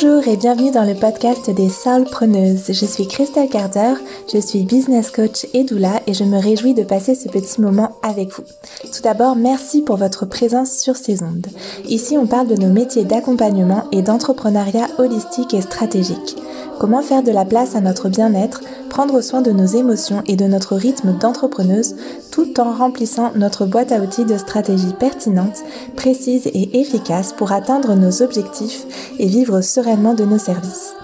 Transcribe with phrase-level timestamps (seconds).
[0.00, 2.66] Bonjour et bienvenue dans le podcast des Solpreneuses.
[2.68, 3.94] Je suis Christelle Carter,
[4.32, 7.96] je suis business coach et doula et je me réjouis de passer ce petit moment
[8.04, 8.44] avec vous.
[8.82, 11.48] Tout d'abord, merci pour votre présence sur ces ondes.
[11.88, 16.36] Ici, on parle de nos métiers d'accompagnement et d'entrepreneuriat holistique et stratégique.
[16.78, 20.44] Comment faire de la place à notre bien-être, prendre soin de nos émotions et de
[20.44, 21.96] notre rythme d'entrepreneuse
[22.30, 25.64] tout en remplissant notre boîte à outils de stratégies pertinentes,
[25.96, 28.86] précises et efficaces pour atteindre nos objectifs
[29.18, 30.94] et vivre sereinement de nos services?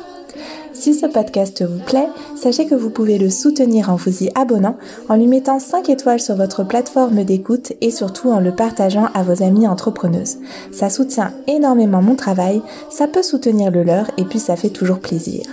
[0.74, 4.76] Si ce podcast vous plaît, sachez que vous pouvez le soutenir en vous y abonnant,
[5.08, 9.22] en lui mettant 5 étoiles sur votre plateforme d'écoute et surtout en le partageant à
[9.22, 10.36] vos amis entrepreneuses.
[10.72, 15.00] Ça soutient énormément mon travail, ça peut soutenir le leur et puis ça fait toujours
[15.00, 15.44] plaisir.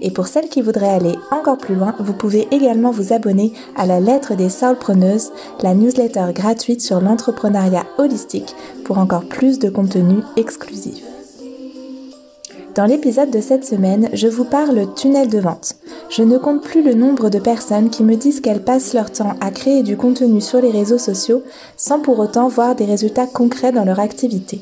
[0.00, 3.86] Et pour celles qui voudraient aller encore plus loin, vous pouvez également vous abonner à
[3.86, 5.32] la lettre des Soulpreneuses,
[5.62, 8.54] la newsletter gratuite sur l'entrepreneuriat holistique
[8.84, 11.17] pour encore plus de contenu exclusif.
[12.74, 15.74] Dans l'épisode de cette semaine, je vous parle tunnel de vente.
[16.10, 19.34] Je ne compte plus le nombre de personnes qui me disent qu'elles passent leur temps
[19.40, 21.42] à créer du contenu sur les réseaux sociaux
[21.76, 24.60] sans pour autant voir des résultats concrets dans leur activité.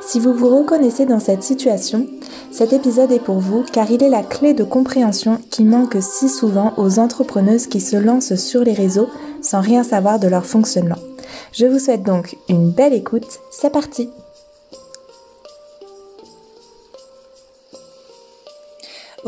[0.00, 2.06] Si vous vous reconnaissez dans cette situation,
[2.50, 6.28] cet épisode est pour vous car il est la clé de compréhension qui manque si
[6.28, 9.08] souvent aux entrepreneuses qui se lancent sur les réseaux
[9.42, 10.98] sans rien savoir de leur fonctionnement.
[11.52, 14.08] Je vous souhaite donc une belle écoute, c'est parti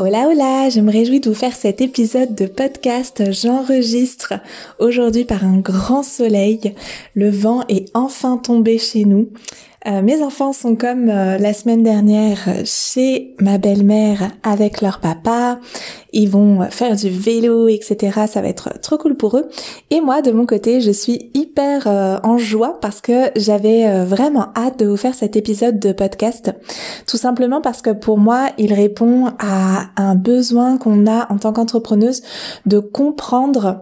[0.03, 3.31] Hola hola, je me réjouis de vous faire cet épisode de podcast.
[3.31, 4.33] J'enregistre
[4.79, 6.73] aujourd'hui par un grand soleil.
[7.13, 9.29] Le vent est enfin tombé chez nous.
[9.87, 15.59] Euh, mes enfants sont comme euh, la semaine dernière chez ma belle-mère avec leur papa.
[16.13, 18.25] Ils vont faire du vélo, etc.
[18.27, 19.49] Ça va être trop cool pour eux.
[19.89, 24.49] Et moi, de mon côté, je suis hyper euh, en joie parce que j'avais vraiment
[24.55, 26.51] hâte de vous faire cet épisode de podcast.
[27.07, 31.53] Tout simplement parce que pour moi, il répond à un besoin qu'on a en tant
[31.53, 32.21] qu'entrepreneuse
[32.65, 33.81] de comprendre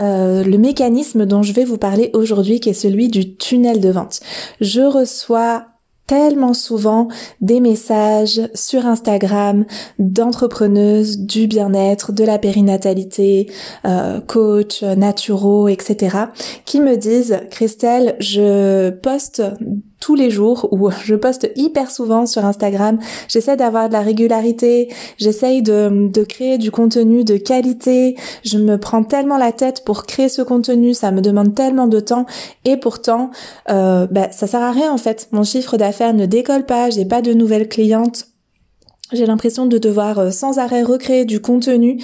[0.00, 3.90] euh, le mécanisme dont je vais vous parler aujourd'hui, qui est celui du tunnel de
[3.90, 4.20] vente.
[4.60, 5.66] Je reçois
[6.06, 7.06] tellement souvent
[7.40, 9.64] des messages sur Instagram
[10.00, 13.48] d'entrepreneuses du bien-être, de la périnatalité,
[13.84, 16.16] euh, coach, naturaux, etc.,
[16.64, 19.42] qui me disent, Christelle, je poste
[20.00, 22.98] tous les jours ou je poste hyper souvent sur Instagram.
[23.28, 24.88] J'essaie d'avoir de la régularité,
[25.18, 28.16] j'essaye de, de créer du contenu de qualité.
[28.44, 32.00] Je me prends tellement la tête pour créer ce contenu, ça me demande tellement de
[32.00, 32.26] temps
[32.64, 33.30] et pourtant,
[33.70, 35.28] euh, bah, ça sert à rien en fait.
[35.32, 38.26] Mon chiffre d'affaires ne décolle pas, j'ai pas de nouvelles clientes.
[39.12, 42.00] J'ai l'impression de devoir euh, sans arrêt recréer du contenu,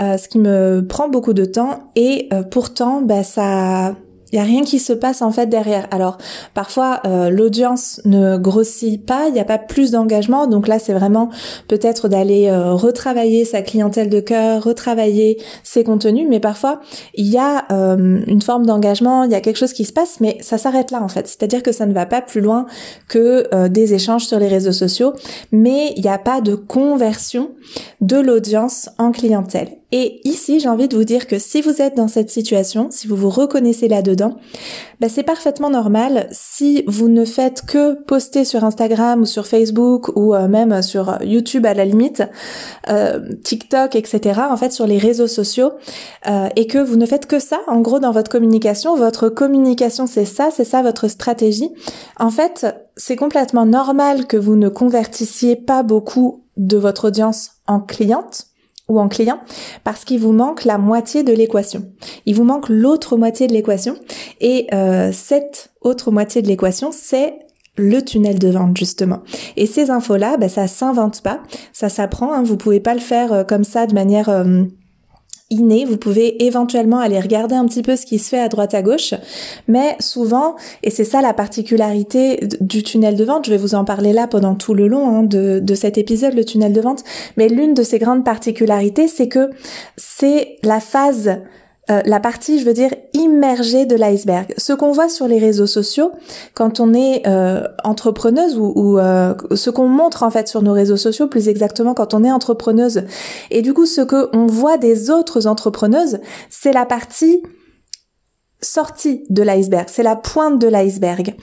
[0.00, 3.96] euh, ce qui me prend beaucoup de temps et euh, pourtant bah, ça
[4.34, 5.86] il y a rien qui se passe en fait derrière.
[5.92, 6.18] Alors
[6.54, 10.48] parfois euh, l'audience ne grossit pas, il n'y a pas plus d'engagement.
[10.48, 11.30] Donc là c'est vraiment
[11.68, 16.26] peut-être d'aller euh, retravailler sa clientèle de cœur, retravailler ses contenus.
[16.28, 16.80] Mais parfois
[17.14, 20.18] il y a euh, une forme d'engagement, il y a quelque chose qui se passe,
[20.18, 21.28] mais ça s'arrête là en fait.
[21.28, 22.66] C'est-à-dire que ça ne va pas plus loin
[23.08, 25.12] que des échanges sur les réseaux sociaux,
[25.52, 27.52] mais il n'y a pas de conversion
[28.00, 29.68] de l'audience en clientèle.
[29.96, 33.06] Et ici, j'ai envie de vous dire que si vous êtes dans cette situation, si
[33.06, 34.38] vous vous reconnaissez là-dedans,
[35.00, 40.08] bah c'est parfaitement normal si vous ne faites que poster sur Instagram ou sur Facebook
[40.16, 42.24] ou euh, même sur YouTube à la limite,
[42.88, 44.40] euh, TikTok, etc.
[44.50, 45.70] En fait, sur les réseaux sociaux,
[46.26, 48.96] euh, et que vous ne faites que ça, en gros, dans votre communication.
[48.96, 51.70] Votre communication, c'est ça, c'est ça votre stratégie.
[52.18, 52.66] En fait,
[52.96, 58.48] c'est complètement normal que vous ne convertissiez pas beaucoup de votre audience en cliente
[58.88, 59.40] ou en client
[59.82, 61.84] parce qu'il vous manque la moitié de l'équation.
[62.26, 63.96] Il vous manque l'autre moitié de l'équation
[64.40, 67.38] et euh, cette autre moitié de l'équation, c'est
[67.76, 69.22] le tunnel de vente justement.
[69.56, 71.40] Et ces infos-là, ben, ça s'invente pas,
[71.72, 72.32] ça s'apprend.
[72.32, 74.64] Hein, vous pouvez pas le faire euh, comme ça de manière euh,
[75.50, 75.84] inné.
[75.84, 78.82] Vous pouvez éventuellement aller regarder un petit peu ce qui se fait à droite à
[78.82, 79.14] gauche,
[79.68, 83.84] mais souvent, et c'est ça la particularité du tunnel de vente, je vais vous en
[83.84, 87.04] parler là pendant tout le long hein, de, de cet épisode, le tunnel de vente,
[87.36, 89.50] mais l'une de ces grandes particularités, c'est que
[89.96, 91.38] c'est la phase
[91.90, 94.54] euh, la partie, je veux dire, immergée de l'iceberg.
[94.56, 96.12] Ce qu'on voit sur les réseaux sociaux,
[96.54, 100.72] quand on est euh, entrepreneuse ou, ou euh, ce qu'on montre en fait sur nos
[100.72, 103.02] réseaux sociaux, plus exactement quand on est entrepreneuse,
[103.50, 107.42] et du coup ce que on voit des autres entrepreneuses, c'est la partie
[108.62, 111.34] sortie de l'iceberg, c'est la pointe de l'iceberg,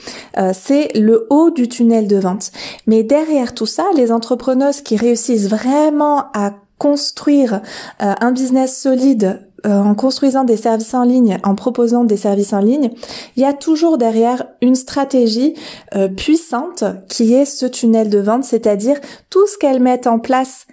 [0.54, 2.52] c'est le haut du tunnel de vente.
[2.88, 7.62] Mais derrière tout ça, les entrepreneuses qui réussissent vraiment à construire
[8.00, 12.92] un business solide en construisant des services en ligne, en proposant des services en ligne,
[13.36, 15.56] il y a toujours derrière une stratégie
[16.18, 19.00] puissante qui est ce tunnel de vente, c'est-à-dire
[19.30, 20.68] tout ce qu'elles mettent en place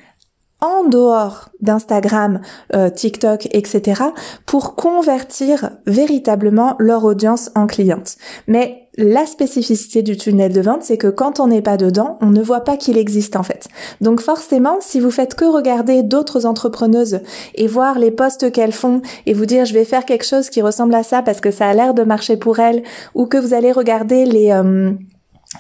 [0.61, 2.41] en dehors d'Instagram,
[2.75, 4.03] euh, TikTok, etc.,
[4.47, 8.17] pour convertir véritablement leur audience en cliente.
[8.47, 12.31] Mais la spécificité du tunnel de vente, c'est que quand on n'est pas dedans, on
[12.31, 13.69] ne voit pas qu'il existe en fait.
[14.01, 17.21] Donc forcément, si vous faites que regarder d'autres entrepreneuses
[17.55, 20.63] et voir les posts qu'elles font et vous dire je vais faire quelque chose qui
[20.63, 22.83] ressemble à ça parce que ça a l'air de marcher pour elles,
[23.15, 24.51] ou que vous allez regarder les...
[24.51, 24.93] Euh,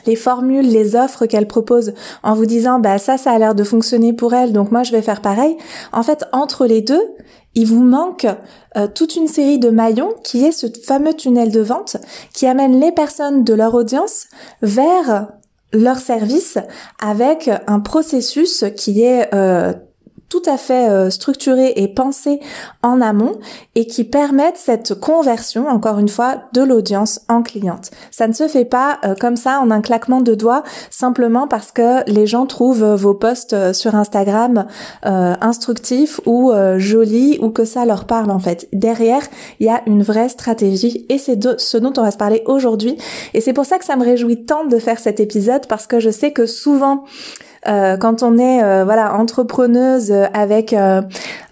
[0.07, 3.65] les formules, les offres qu'elle propose en vous disant bah ça ça a l'air de
[3.65, 5.57] fonctionner pour elle donc moi je vais faire pareil.
[5.93, 7.03] En fait, entre les deux,
[7.55, 8.27] il vous manque
[8.77, 11.97] euh, toute une série de maillons qui est ce fameux tunnel de vente
[12.33, 14.27] qui amène les personnes de leur audience
[14.63, 15.29] vers
[15.73, 16.59] leur service
[17.01, 19.73] avec un processus qui est euh,
[20.29, 22.41] tout à fait euh, structurés et pensés
[22.83, 23.33] en amont
[23.75, 27.91] et qui permettent cette conversion, encore une fois, de l'audience en cliente.
[28.11, 31.73] Ça ne se fait pas euh, comme ça en un claquement de doigts, simplement parce
[31.73, 34.67] que les gens trouvent euh, vos posts sur Instagram
[35.03, 38.69] instructifs ou jolis ou que ça leur parle en fait.
[38.73, 39.23] Derrière,
[39.61, 42.43] il y a une vraie stratégie et c'est de ce dont on va se parler
[42.47, 42.97] aujourd'hui.
[43.35, 46.01] Et c'est pour ça que ça me réjouit tant de faire cet épisode parce que
[46.01, 47.05] je sais que souvent
[47.69, 51.03] euh, quand on est euh, voilà entrepreneuse avec euh,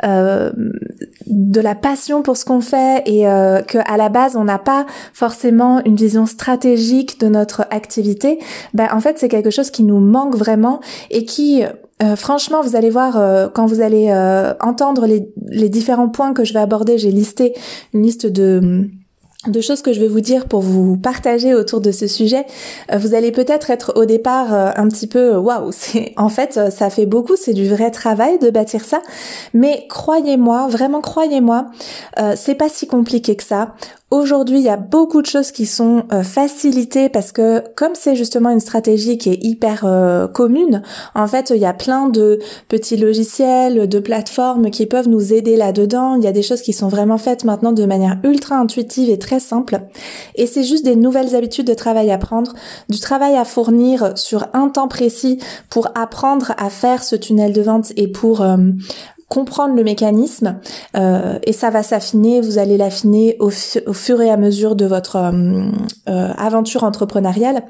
[0.03, 4.87] de la passion pour ce qu'on fait et que à la base on n'a pas
[5.13, 8.39] forcément une vision stratégique de notre activité,
[8.75, 10.81] ben en fait c'est quelque chose qui nous manque vraiment
[11.11, 11.65] et qui
[12.17, 14.13] franchement, vous allez voir quand vous allez
[14.61, 16.99] entendre les, les, différents points que je vais aborder.
[16.99, 17.55] J'ai listé
[17.95, 18.89] une liste de
[19.51, 22.47] de choses que je vais vous dire pour vous partager autour de ce sujet.
[22.93, 26.29] Euh, vous allez peut-être être au départ euh, un petit peu euh, waouh, c'est en
[26.29, 29.03] fait ça fait beaucoup, c'est du vrai travail de bâtir ça,
[29.55, 31.67] mais croyez-moi, vraiment croyez-moi,
[32.37, 33.75] c'est pas si compliqué que ça.
[34.13, 38.15] Aujourd'hui, il y a beaucoup de choses qui sont euh, facilitées parce que comme c'est
[38.15, 40.83] justement une stratégie qui est hyper euh, commune,
[41.17, 42.39] en fait, il y a plein de
[42.69, 46.15] petits logiciels, de plateformes qui peuvent nous aider là-dedans.
[46.15, 49.19] Il y a des choses qui sont vraiment faites maintenant de manière ultra intuitive et
[49.19, 49.81] très simple.
[50.37, 52.55] Et c'est juste des nouvelles habitudes de travail à prendre,
[52.89, 57.61] du travail à fournir sur un temps précis pour apprendre à faire ce tunnel de
[57.61, 58.57] vente et pour euh,
[59.29, 60.61] comprendre le mécanisme
[60.97, 65.17] euh, et ça va s'affiner, vous allez l'affiner au, fur et à mesure de votre
[65.17, 65.71] euh,
[66.09, 67.65] euh, aventure entrepreneuriale.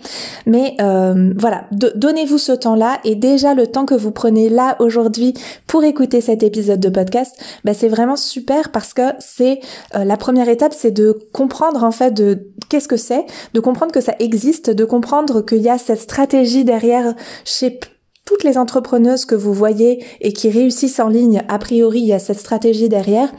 [0.44, 5.34] Mais voilà, donnez-vous ce temps-là et déjà le temps que vous prenez là aujourd'hui
[5.66, 9.60] pour écouter cet épisode de podcast, bah, c'est vraiment super parce que c'est
[9.94, 13.24] la première étape, c'est de comprendre en fait de qu'est-ce que c'est,
[13.54, 17.14] de comprendre que ça existe, de comprendre qu'il y a cette stratégie derrière
[17.44, 17.80] chez
[18.26, 22.12] toutes les entrepreneuses que vous voyez et qui réussissent en ligne, a priori, il y
[22.12, 23.32] a cette stratégie derrière,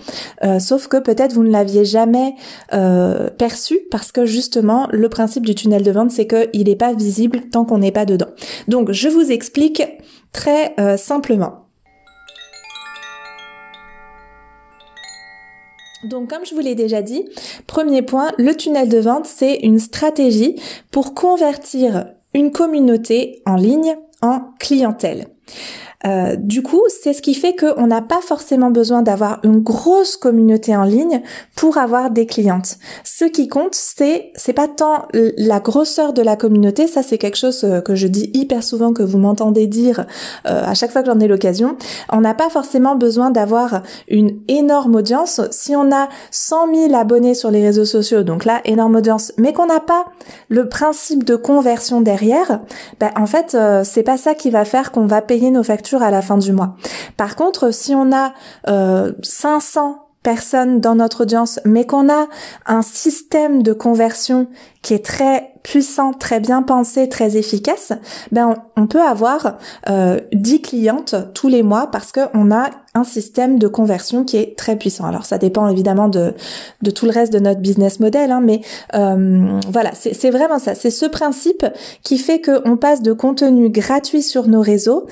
[0.43, 2.33] euh, sauf que peut-être vous ne l'aviez jamais
[2.73, 6.93] euh, perçu parce que justement, le principe du tunnel de vente, c'est qu'il n'est pas
[6.93, 8.29] visible tant qu'on n'est pas dedans.
[8.67, 9.83] Donc, je vous explique
[10.31, 11.67] très euh, simplement.
[16.03, 17.25] Donc comme je vous l'ai déjà dit,
[17.65, 20.55] premier point, le tunnel de vente, c'est une stratégie
[20.91, 25.27] pour convertir une communauté en ligne en clientèle.
[26.05, 30.15] Euh, du coup, c'est ce qui fait qu'on n'a pas forcément besoin d'avoir une grosse
[30.15, 31.21] communauté en ligne
[31.55, 32.77] pour avoir des clientes.
[33.03, 37.37] Ce qui compte, c'est c'est pas tant la grosseur de la communauté, ça c'est quelque
[37.37, 40.05] chose euh, que je dis hyper souvent que vous m'entendez dire
[40.45, 41.77] euh, à chaque fois que j'en ai l'occasion.
[42.11, 45.41] On n'a pas forcément besoin d'avoir une énorme audience.
[45.49, 49.51] Si on a 100 000 abonnés sur les réseaux sociaux, donc là énorme audience, mais
[49.51, 50.05] qu'on n'a pas
[50.49, 52.59] le principe de conversion derrière,
[52.99, 56.11] ben en fait c'est pas ça qui va faire qu'on va payer nos factures à
[56.11, 56.75] la fin du mois.
[57.15, 58.33] Par contre, si on a
[58.67, 62.27] euh, 500 personnes dans notre audience, mais qu'on a
[62.65, 64.47] un système de conversion
[64.81, 67.93] qui est très puissant, très bien pensé, très efficace,
[68.31, 69.57] ben on, peut avoir
[69.89, 74.57] euh, 10 clientes tous les mois parce qu'on a un système de conversion qui est
[74.57, 75.05] très puissant.
[75.05, 76.33] Alors ça dépend évidemment de,
[76.81, 78.61] de tout le reste de notre business model, hein, mais
[78.95, 80.75] euh, voilà, c'est vraiment ça.
[80.75, 81.65] C'est ce principe
[82.03, 85.05] qui fait qu'on passe de contenus gratuits sur nos réseaux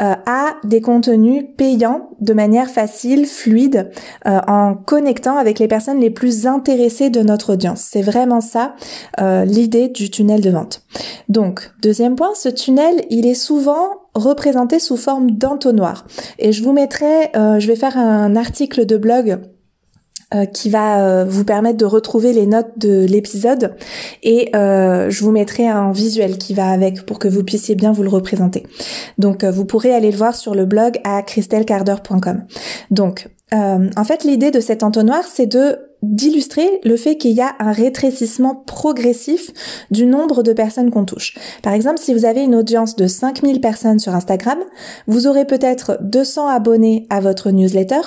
[0.00, 3.90] euh, à des contenus payants de manière facile, fluide,
[4.26, 7.80] euh, en connectant avec les personnes les plus intéressées de notre audience.
[7.80, 8.74] C'est vraiment ça
[9.20, 10.82] euh, l'idée du tunnel de vente.
[11.28, 16.06] Donc, deuxième point, ce tunnel, il est souvent représenté sous forme d'entonnoir.
[16.38, 19.38] Et je vous mettrai, euh, je vais faire un article de blog
[20.34, 23.74] euh, qui va vous permettre de retrouver les notes de l'épisode
[24.22, 28.02] et je vous mettrai un visuel qui va avec pour que vous puissiez bien vous
[28.02, 28.66] le représenter.
[29.18, 32.44] Donc vous pourrez aller le voir sur le blog à christelcarder.com.
[32.90, 37.54] Donc en fait, l'idée de cet entonnoir, c'est de d'illustrer le fait qu'il y a
[37.60, 39.52] un rétrécissement progressif
[39.90, 41.34] du nombre de personnes qu'on touche.
[41.62, 44.58] Par exemple, si vous avez une audience de 5000 personnes sur Instagram,
[45.06, 48.00] vous aurez peut-être 200 abonnés à votre newsletter.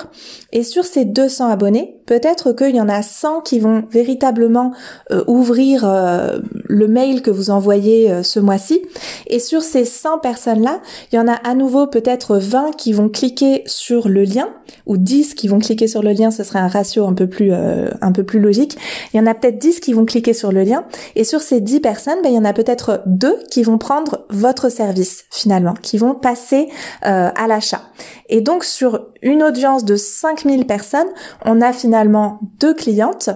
[0.52, 4.72] Et sur ces 200 abonnés, peut-être qu'il y en a 100 qui vont véritablement
[5.10, 8.82] euh, ouvrir euh, le mail que vous envoyez euh, ce mois-ci.
[9.26, 10.80] Et sur ces 100 personnes-là,
[11.12, 14.48] il y en a à nouveau peut-être 20 qui vont cliquer sur le lien
[14.84, 17.52] ou 10 qui vont cliquer sur le lien, ce serait un ratio un peu plus
[18.00, 18.76] un peu plus logique,
[19.12, 21.60] il y en a peut-être 10 qui vont cliquer sur le lien et sur ces
[21.60, 25.74] 10 personnes, ben, il y en a peut-être deux qui vont prendre votre service finalement,
[25.74, 26.68] qui vont passer
[27.04, 27.82] euh, à l'achat.
[28.28, 31.08] Et donc sur une audience de 5000 personnes,
[31.44, 33.30] on a finalement deux clientes.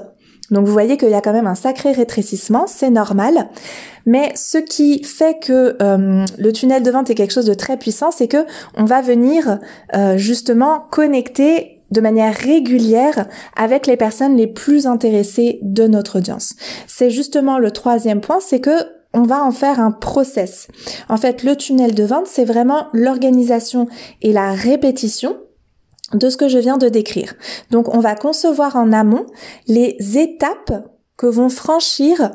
[0.51, 3.49] Donc vous voyez qu'il y a quand même un sacré rétrécissement, c'est normal.
[4.07, 7.77] Mais ce qui fait que euh, le tunnel de vente est quelque chose de très
[7.77, 8.45] puissant, c'est que
[8.77, 9.59] on va venir
[9.95, 16.55] euh, justement connecter de manière régulière avec les personnes les plus intéressées de notre audience.
[16.87, 20.69] C'est justement le troisième point, c'est que on va en faire un process.
[21.09, 23.89] En fait, le tunnel de vente, c'est vraiment l'organisation
[24.23, 25.37] et la répétition
[26.15, 27.35] de ce que je viens de décrire.
[27.71, 29.27] Donc, on va concevoir en amont
[29.67, 32.31] les étapes que vont franchir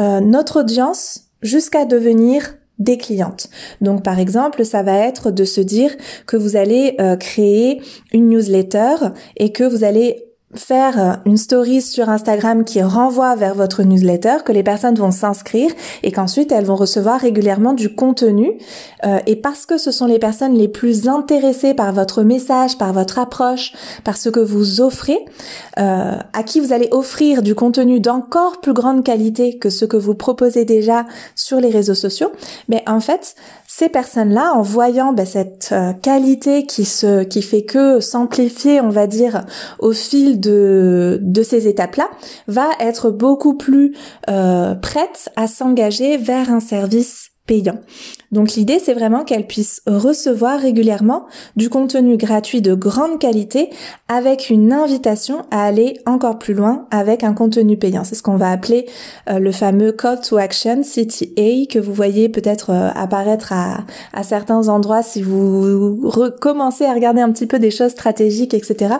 [0.00, 3.48] euh, notre audience jusqu'à devenir des clientes.
[3.80, 5.90] Donc par exemple, ça va être de se dire
[6.26, 7.80] que vous allez euh, créer
[8.12, 8.96] une newsletter
[9.36, 10.23] et que vous allez
[10.54, 15.10] faire euh, une story sur Instagram qui renvoie vers votre newsletter, que les personnes vont
[15.10, 15.70] s'inscrire
[16.02, 18.52] et qu'ensuite elles vont recevoir régulièrement du contenu.
[19.04, 22.92] Euh, et parce que ce sont les personnes les plus intéressées par votre message, par
[22.92, 23.72] votre approche,
[24.04, 25.18] par ce que vous offrez,
[25.78, 29.96] euh, à qui vous allez offrir du contenu d'encore plus grande qualité que ce que
[29.96, 32.30] vous proposez déjà sur les réseaux sociaux,
[32.68, 33.34] mais en fait,
[33.76, 38.88] ces personnes-là, en voyant ben, cette euh, qualité qui se, qui fait que s'amplifier, on
[38.88, 39.46] va dire,
[39.80, 42.08] au fil de de ces étapes-là,
[42.46, 43.96] va être beaucoup plus
[44.28, 47.80] euh, prête à s'engager vers un service payant.
[48.34, 53.70] Donc l'idée, c'est vraiment qu'elle puisse recevoir régulièrement du contenu gratuit de grande qualité
[54.08, 58.02] avec une invitation à aller encore plus loin avec un contenu payant.
[58.02, 58.86] C'est ce qu'on va appeler
[59.30, 64.24] euh, le fameux Call to Action, CTA, que vous voyez peut-être euh, apparaître à, à,
[64.24, 68.96] certains endroits si vous recommencez à regarder un petit peu des choses stratégiques, etc.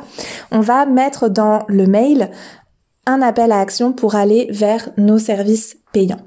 [0.53, 2.31] On va mettre dans le mail
[3.05, 6.23] un appel à action pour aller vers nos services payants.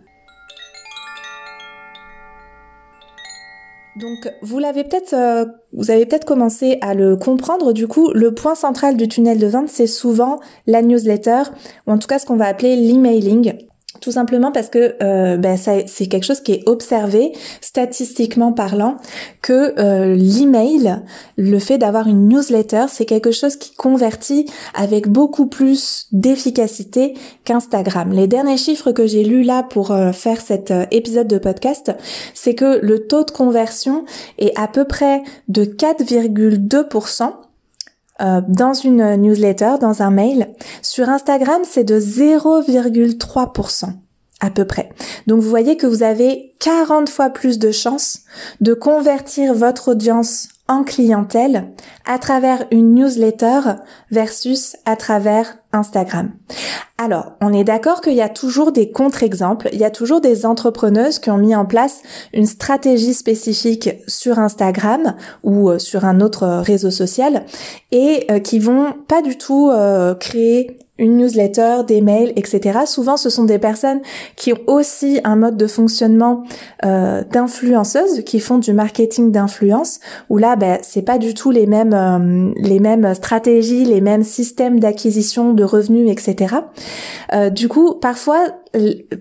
[4.00, 7.74] Donc vous l'avez peut-être, euh, vous avez peut-être commencé à le comprendre.
[7.74, 11.44] Du coup, le point central du tunnel de vente, c'est souvent la newsletter,
[11.88, 13.67] ou en tout cas ce qu'on va appeler l'emailing.
[14.02, 18.98] Tout simplement parce que euh, ben, c'est quelque chose qui est observé statistiquement parlant
[19.42, 21.02] que euh, l'email,
[21.38, 27.14] le fait d'avoir une newsletter, c'est quelque chose qui convertit avec beaucoup plus d'efficacité
[27.44, 28.12] qu'Instagram.
[28.12, 31.94] Les derniers chiffres que j'ai lus là pour euh, faire cet euh, épisode de podcast,
[32.34, 34.06] c'est que le taux de conversion
[34.38, 37.34] est à peu près de 4,2%
[38.22, 40.50] euh, dans une newsletter, dans un mail.
[40.82, 43.86] Sur Instagram, c'est de 0,3%
[44.40, 44.90] à peu près.
[45.26, 48.20] Donc vous voyez que vous avez 40 fois plus de chances
[48.62, 51.72] de convertir votre audience en clientèle
[52.06, 53.60] à travers une newsletter
[54.12, 56.32] versus à travers Instagram.
[56.98, 60.48] Alors, on est d'accord qu'il y a toujours des contre-exemples, il y a toujours des
[60.48, 62.02] entrepreneuses qui ont mis en place
[62.34, 67.46] une stratégie spécifique sur Instagram ou euh, sur un autre réseau social
[67.92, 72.80] et euh, qui vont pas du tout euh, créer une newsletter, des mails, etc.
[72.86, 74.02] Souvent, ce sont des personnes
[74.36, 76.44] qui ont aussi un mode de fonctionnement
[76.86, 80.00] euh, d'influenceuses, qui font du marketing d'influence,
[80.30, 84.24] où là, ben, c'est pas du tout les mêmes euh, les mêmes stratégies, les mêmes
[84.24, 86.56] systèmes d'acquisition de revenus, etc.
[87.34, 88.40] Euh, du coup, parfois,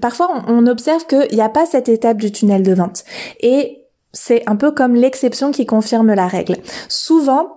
[0.01, 3.05] parfois, on observe qu'il n'y a pas cette étape du tunnel de vente,
[3.41, 6.57] et c'est un peu comme l'exception qui confirme la règle.
[6.89, 7.49] Souvent,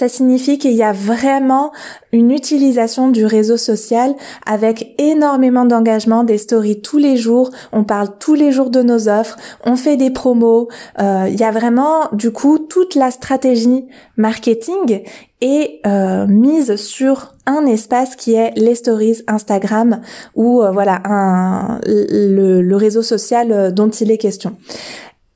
[0.00, 1.72] ça signifie qu'il y a vraiment
[2.10, 4.14] une utilisation du réseau social
[4.46, 9.10] avec énormément d'engagement, des stories tous les jours, on parle tous les jours de nos
[9.10, 10.68] offres, on fait des promos,
[11.00, 13.84] euh, il y a vraiment du coup toute la stratégie
[14.16, 15.02] marketing
[15.42, 20.00] est euh, mise sur un espace qui est les stories Instagram
[20.34, 24.56] ou euh, voilà un, le réseau social dont il est question.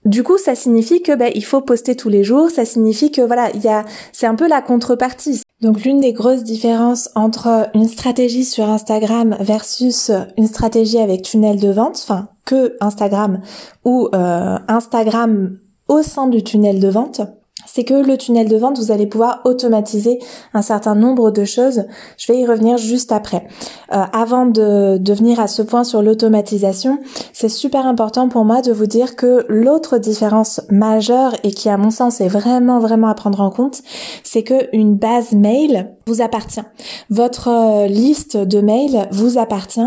[0.04, 2.50] Du coup, ça signifie que ben, il faut poster tous les jours.
[2.50, 5.42] Ça signifie que voilà, il y a, c'est un peu la contrepartie.
[5.61, 11.58] Donc l'une des grosses différences entre une stratégie sur Instagram versus une stratégie avec tunnel
[11.58, 13.40] de vente, enfin que Instagram
[13.84, 15.58] ou euh, Instagram
[15.88, 17.23] au sein du tunnel de vente,
[17.66, 20.18] c'est que le tunnel de vente, vous allez pouvoir automatiser
[20.52, 21.85] un certain nombre de choses.
[22.18, 23.47] Je vais y revenir juste après.
[23.92, 26.99] Euh, avant de, de venir à ce point sur l'automatisation,
[27.33, 31.76] c'est super important pour moi de vous dire que l'autre différence majeure et qui à
[31.76, 33.83] mon sens est vraiment vraiment à prendre en compte,
[34.23, 36.62] c'est que une base mail vous appartient.
[37.11, 39.80] Votre euh, liste de mails vous appartient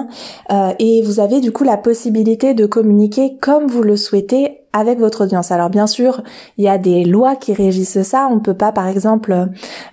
[0.52, 5.00] euh, et vous avez du coup la possibilité de communiquer comme vous le souhaitez avec
[5.00, 5.52] votre audience.
[5.52, 6.22] Alors bien sûr,
[6.58, 8.28] il y a des lois qui régissent ça.
[8.32, 9.48] On peut pas, par exemple,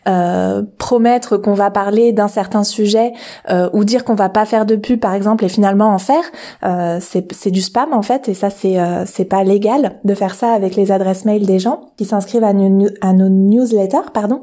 [0.08, 3.12] euh, promettre qu'on va parler d'un certain sujet
[3.50, 6.24] euh, ou dire qu'on va pas faire de pub, par exemple, et finalement en faire.
[6.64, 8.76] Euh, c'est du spam en fait, et ça c'est
[9.06, 12.48] c'est pas légal de faire ça avec les adresses mail des gens qui s'inscrivent à,
[12.48, 14.42] à, nos newsletters, pardon.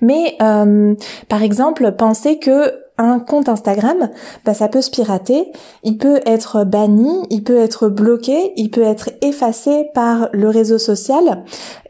[0.00, 4.10] Mais par exemple, pensez que un compte Instagram,
[4.44, 5.52] bah, ça peut se pirater,
[5.84, 10.78] il peut être banni, il peut être bloqué, il peut être effacé par le réseau
[10.78, 11.44] social.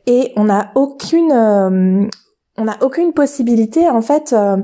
[0.07, 2.07] Et on n'a aucune euh,
[2.61, 4.57] on n'a aucune possibilité en fait euh,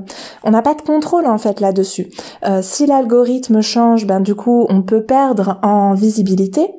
[0.43, 2.07] on n'a pas de contrôle en fait là-dessus.
[2.45, 6.71] Euh, si l'algorithme change, ben du coup on peut perdre en visibilité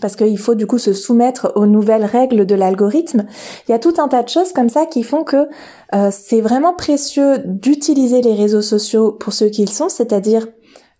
[0.00, 3.24] parce qu'il faut du coup se soumettre aux nouvelles règles de l'algorithme.
[3.66, 5.48] Il y a tout un tas de choses comme ça qui font que
[5.94, 10.46] euh, c'est vraiment précieux d'utiliser les réseaux sociaux pour ce qu'ils sont, c'est-à-dire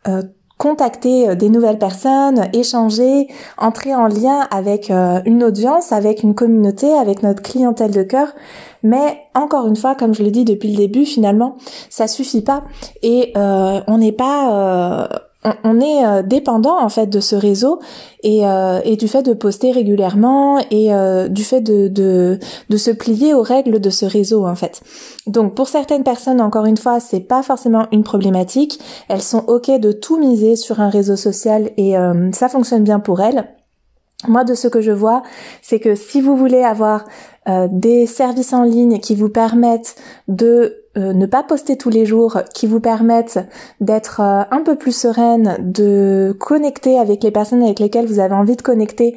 [0.09, 0.23] euh,
[0.59, 3.29] contacter euh, des nouvelles personnes, échanger,
[3.59, 8.35] entrer en lien avec une audience, avec une communauté, avec notre clientèle de cœur.
[8.83, 11.57] Mais encore une fois, comme je le dis depuis le début, finalement,
[11.91, 12.65] ça suffit pas
[13.03, 15.30] et on n'est pas
[15.65, 17.81] on est euh, dépendant en fait de ce réseau
[18.23, 22.39] et, euh, du fait de poster régulièrement et euh, du fait de
[22.77, 24.83] se plier aux règles de ce réseau en fait.
[25.27, 28.81] Donc pour certaines personnes, encore une fois, c'est pas forcément une problématique.
[29.09, 31.95] Elles sont ok de tout miser sur un réseau social et
[32.33, 33.49] ça fonctionne bien pour elles.
[34.29, 35.23] Moi, de ce que je vois,
[35.63, 37.05] c'est que si vous voulez avoir
[37.71, 39.97] des services en ligne qui vous permettent
[40.29, 43.39] de euh, ne pas poster tous les jours, qui vous permettent
[43.81, 48.35] d'être euh, un peu plus sereine, de connecter avec les personnes avec lesquelles vous avez
[48.35, 49.17] envie de connecter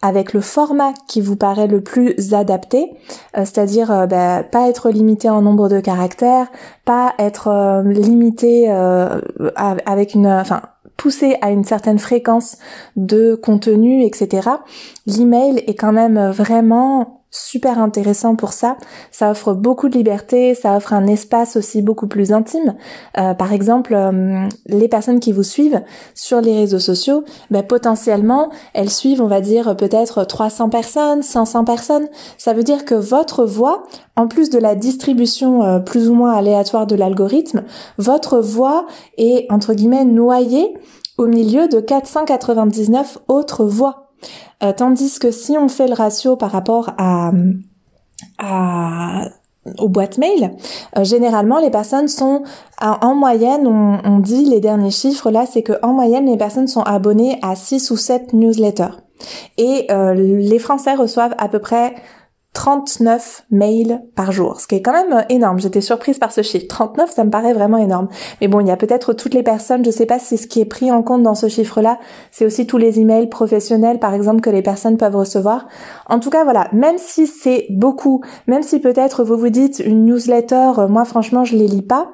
[0.00, 2.94] avec le format qui vous paraît le plus adapté,
[3.36, 6.46] euh, c'est-à-dire bah, pas être limité en nombre de caractères,
[6.86, 10.62] pas être limité avec une, enfin
[10.96, 12.56] poussé à une certaine fréquence
[12.96, 14.48] de contenu, etc.
[15.06, 18.76] L'email est quand même vraiment super intéressant pour ça.
[19.10, 22.74] Ça offre beaucoup de liberté, ça offre un espace aussi beaucoup plus intime.
[23.18, 25.82] Euh, par exemple, euh, les personnes qui vous suivent
[26.14, 31.64] sur les réseaux sociaux, ben, potentiellement, elles suivent, on va dire, peut-être 300 personnes, 500
[31.64, 32.08] personnes.
[32.36, 33.84] Ça veut dire que votre voix,
[34.16, 37.62] en plus de la distribution euh, plus ou moins aléatoire de l'algorithme,
[37.98, 38.86] votre voix
[39.18, 40.74] est, entre guillemets, noyée
[41.16, 44.09] au milieu de 499 autres voix.
[44.62, 47.32] Euh, tandis que si on fait le ratio par rapport à,
[48.38, 49.24] à
[49.78, 50.52] aux boîtes mail,
[50.96, 52.42] euh, généralement les personnes sont
[52.80, 56.82] en moyenne, on, dit les derniers chiffres là, c'est que en moyenne les personnes sont
[56.82, 58.96] abonnées à 6 ou 7 newsletters.
[59.58, 61.94] Et euh, les Français reçoivent à peu près
[62.52, 65.60] 39 mails par jour, ce qui est quand même euh, énorme.
[65.60, 66.66] J'étais surprise par ce chiffre.
[66.68, 68.08] 39, ça me paraît vraiment énorme.
[68.40, 70.60] Mais bon, il y a peut-être toutes les personnes, je sais pas si ce qui
[70.60, 71.98] est pris en compte dans ce chiffre-là,
[72.32, 75.68] c'est aussi tous les emails professionnels, par exemple, que les personnes peuvent recevoir.
[76.08, 80.04] En tout cas, voilà, même si c'est beaucoup, même si peut-être vous vous dites une
[80.04, 82.12] newsletter, euh, moi franchement, je les lis pas,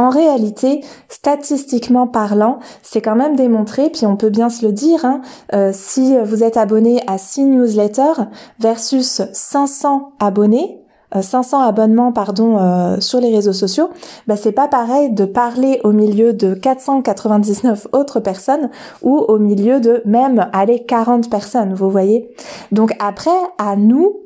[0.00, 5.04] en réalité, statistiquement parlant, c'est quand même démontré, puis on peut bien se le dire,
[5.04, 5.20] hein,
[5.52, 8.24] euh, si vous êtes abonné à 6 newsletters
[8.58, 10.79] versus 500 abonnés,
[11.18, 13.90] 500 euh, abonnements pardon euh, sur les réseaux sociaux,
[14.26, 18.70] bah c'est pas pareil de parler au milieu de 499 autres personnes
[19.02, 22.30] ou au milieu de même aller 40 personnes, vous voyez.
[22.72, 24.16] Donc après à nous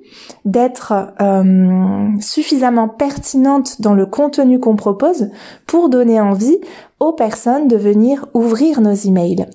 [0.45, 5.31] d'être euh, suffisamment pertinente dans le contenu qu'on propose
[5.67, 6.59] pour donner envie
[7.01, 9.47] aux personnes de venir ouvrir nos emails.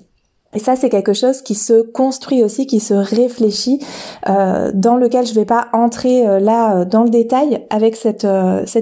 [0.52, 3.78] Et ça, c'est quelque chose qui se construit aussi, qui se réfléchit,
[4.28, 8.24] euh, dans lequel je vais pas entrer euh, là euh, dans le détail avec cet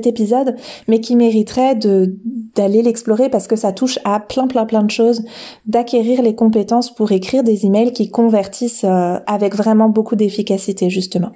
[0.06, 0.56] épisode,
[0.88, 5.24] mais qui mériterait d'aller l'explorer parce que ça touche à plein plein plein de choses,
[5.66, 8.84] d'acquérir les compétences pour écrire des emails qui convertissent
[9.26, 11.32] avec vraiment beaucoup d'efficacité justement.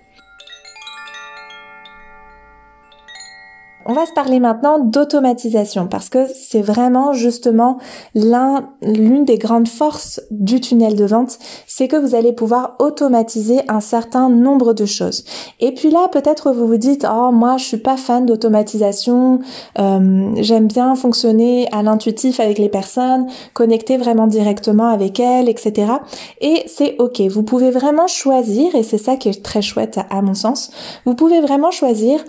[3.84, 7.78] On va se parler maintenant d'automatisation parce que c'est vraiment justement
[8.14, 13.60] l'un, l'une des grandes forces du tunnel de vente, c'est que vous allez pouvoir automatiser
[13.68, 15.24] un certain nombre de choses.
[15.58, 19.40] Et puis là, peut-être vous vous dites, oh moi je suis pas fan d'automatisation,
[19.78, 25.92] euh, j'aime bien fonctionner à l'intuitif avec les personnes, connecter vraiment directement avec elles, etc.
[26.40, 30.22] Et c'est ok, vous pouvez vraiment choisir, et c'est ça qui est très chouette à
[30.22, 30.70] mon sens,
[31.04, 32.20] vous pouvez vraiment choisir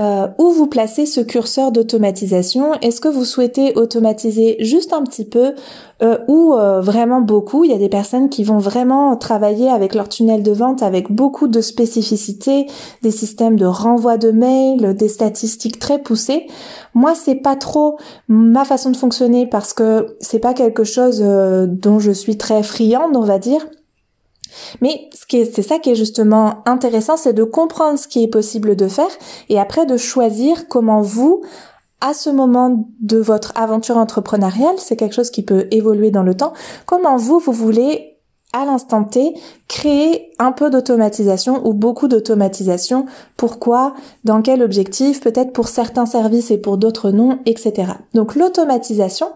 [0.00, 2.72] euh, où vous placez ce curseur d'automatisation?
[2.80, 5.54] Est-ce que vous souhaitez automatiser juste un petit peu
[6.02, 7.64] euh, ou euh, vraiment beaucoup?
[7.64, 11.12] Il y a des personnes qui vont vraiment travailler avec leur tunnel de vente avec
[11.12, 12.66] beaucoup de spécificités,
[13.02, 16.46] des systèmes de renvoi de mails, des statistiques très poussées.
[16.94, 21.98] Moi, c'est pas trop ma façon de fonctionner parce que c'est pas quelque chose dont
[21.98, 23.66] je suis très friande, on va dire.
[24.80, 28.88] Mais c'est ça qui est justement intéressant, c'est de comprendre ce qui est possible de
[28.88, 29.10] faire
[29.48, 31.42] et après de choisir comment vous,
[32.00, 36.34] à ce moment de votre aventure entrepreneuriale, c'est quelque chose qui peut évoluer dans le
[36.34, 36.52] temps,
[36.86, 38.19] comment vous, vous voulez
[38.52, 39.34] à l'instant T,
[39.68, 43.06] créer un peu d'automatisation ou beaucoup d'automatisation.
[43.36, 43.94] Pourquoi?
[44.24, 45.20] Dans quel objectif?
[45.20, 47.92] Peut-être pour certains services et pour d'autres non, etc.
[48.12, 49.28] Donc l'automatisation,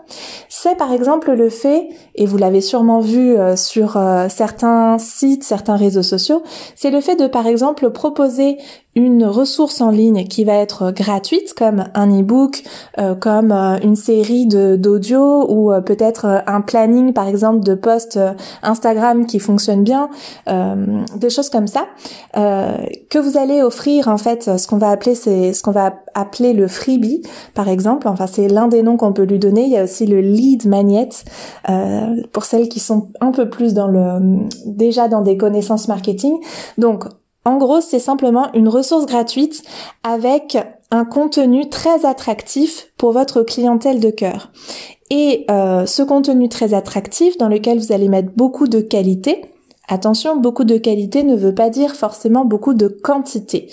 [0.48, 5.44] c'est par exemple le fait, et vous l'avez sûrement vu euh, sur euh, certains sites,
[5.44, 6.42] certains réseaux sociaux,
[6.74, 8.58] c'est le fait de par exemple proposer
[8.96, 12.62] une ressource en ligne qui va être gratuite comme un e-book,
[12.98, 18.18] euh, comme euh, une série d'audio ou euh, peut-être un planning par exemple de posts
[18.62, 20.08] Instagram qui fonctionne bien,
[20.46, 21.86] des choses comme ça
[22.34, 26.52] que vous allez offrir en fait ce qu'on va appeler c'est ce qu'on va appeler
[26.52, 27.22] le freebie
[27.54, 28.08] par exemple.
[28.08, 29.64] Enfin c'est l'un des noms qu'on peut lui donner.
[29.64, 31.08] Il y a aussi le lead magnet
[32.32, 36.38] pour celles qui sont un peu plus dans le déjà dans des connaissances marketing.
[36.78, 37.04] Donc
[37.44, 39.62] en gros, c'est simplement une ressource gratuite
[40.02, 40.56] avec
[40.90, 44.50] un contenu très attractif pour votre clientèle de cœur.
[45.10, 49.44] Et euh, ce contenu très attractif dans lequel vous allez mettre beaucoup de qualité,
[49.88, 53.68] Attention, beaucoup de qualité ne veut pas dire forcément beaucoup de quantité.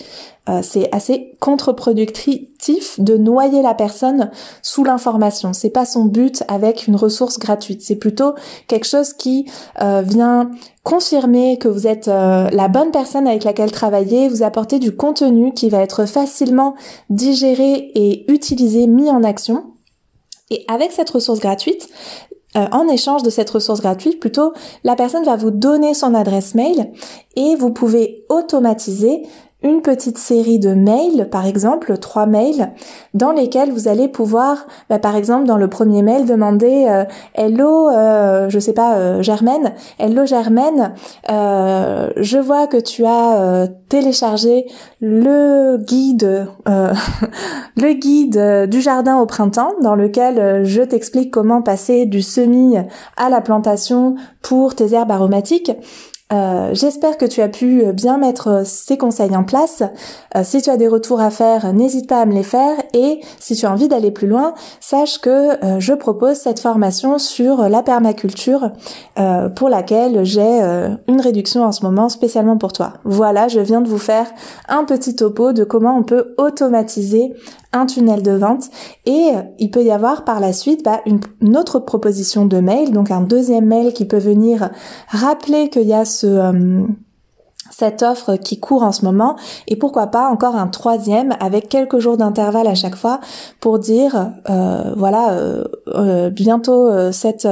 [0.50, 5.54] Euh, c'est assez contre-productif de noyer la personne sous l'information.
[5.54, 7.82] C'est pas son but avec une ressource gratuite.
[7.84, 8.34] C'est plutôt
[8.68, 9.46] quelque chose qui
[9.82, 10.50] euh, vient
[10.84, 15.54] confirmer que vous êtes euh, la bonne personne avec laquelle travailler, vous apporter du contenu
[15.54, 16.76] qui va être facilement
[17.10, 19.66] digéré et utilisé, mis en action.
[20.50, 21.88] Et avec cette ressource gratuite,
[22.58, 26.54] euh, en échange de cette ressource gratuite, plutôt, la personne va vous donner son adresse
[26.54, 26.92] mail
[27.36, 29.24] et vous pouvez automatiser
[29.64, 32.72] une petite série de mails, par exemple trois mails,
[33.14, 37.04] dans lesquels vous allez pouvoir, bah, par exemple dans le premier mail, demander euh,
[37.36, 40.94] Hello, euh, je sais pas euh, Germaine, Hello Germaine,
[41.30, 44.66] euh, je vois que tu as téléchargé
[45.00, 52.22] le guide, le guide du jardin au printemps, dans lequel je t'explique comment passer du
[52.22, 52.78] semis
[53.18, 55.72] à la plantation pour tes herbes aromatiques.
[56.32, 59.84] Euh, j'espère que tu as pu euh, bien mettre euh, ces conseils en place.
[60.44, 62.78] si tu as des retours à faire, n'hésite pas à me les faire.
[62.94, 67.68] Et si tu as envie d'aller plus loin, sache que je propose cette formation sur
[67.68, 68.72] la permaculture
[69.56, 70.62] pour laquelle j'ai
[71.08, 72.94] une réduction en ce moment spécialement pour toi.
[73.04, 74.28] Voilà, je viens de vous faire
[74.70, 77.34] un petit topo de comment on peut automatiser
[77.74, 78.66] un tunnel de vente
[79.06, 83.12] et il peut y avoir par la suite bah, une, autre proposition de mail, donc
[83.12, 84.70] un deuxième mail qui peut venir
[85.10, 86.82] rappeler qu'il y a ce euh,
[87.70, 92.00] cette offre qui court en ce moment et pourquoi pas encore un troisième avec quelques
[92.00, 93.22] jours d'intervalle à chaque fois
[93.62, 95.32] pour dire euh, voilà
[95.88, 97.48] euh, bientôt cette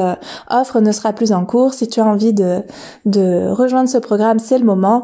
[0.49, 1.73] offre ne sera plus en cours.
[1.73, 2.63] Si tu as envie de,
[3.05, 5.03] de rejoindre ce programme c'est le moment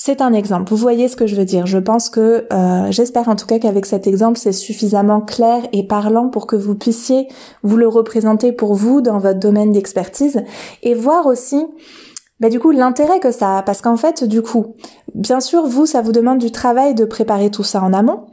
[0.00, 0.70] c'est un exemple.
[0.70, 1.66] Vous voyez ce que je veux dire.
[1.66, 5.86] Je pense que, euh, j'espère en tout cas qu'avec cet exemple, c'est suffisamment clair et
[5.86, 7.26] parlant pour que vous puissiez
[7.64, 10.44] vous le représenter pour vous dans votre domaine d'expertise
[10.84, 11.66] et voir aussi
[12.38, 14.76] bah, du coup l'intérêt que ça a parce qu'en fait du coup
[15.16, 18.26] bien sûr vous ça vous demande du travail de préparer tout ça en amont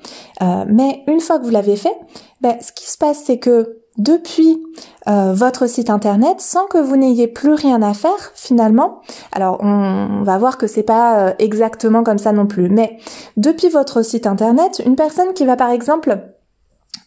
[0.44, 1.98] euh, mais une fois que vous l'avez fait
[2.42, 4.62] bah, ce qui se passe c'est que depuis
[5.08, 9.02] euh, votre site internet sans que vous n'ayez plus rien à faire finalement.
[9.32, 12.98] Alors on, va voir que c'est pas euh, exactement comme ça non plus, mais
[13.38, 16.20] depuis votre site internet, une personne qui va par exemple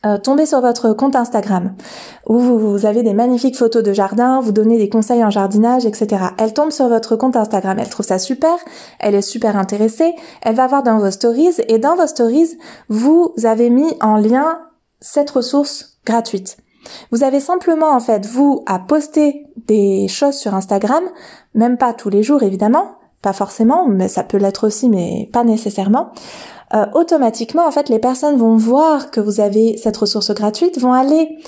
[0.07, 1.75] euh, tomber sur votre compte Instagram
[2.29, 6.27] où vous, avez des magnifiques photos de jardin, vous donnez des conseils en jardinage, etc.
[6.39, 8.55] Elle tombe sur votre compte Instagram, elle trouve ça super,
[9.01, 13.35] elle est super intéressée, elle va voir dans vos stories et dans vos stories, vous
[13.43, 14.61] avez mis en lien
[15.01, 16.59] cette ressource gratuite.
[17.11, 21.05] Vous avez simplement en fait vous à poster des choses sur Instagram,
[21.55, 25.45] même pas tous les jours évidemment, pas forcément, mais ça peut l'être aussi, mais pas
[25.45, 26.11] nécessairement.
[26.75, 30.93] Euh, automatiquement, en fait, les personnes vont voir que vous avez cette ressource gratuite, vont
[30.93, 31.39] aller,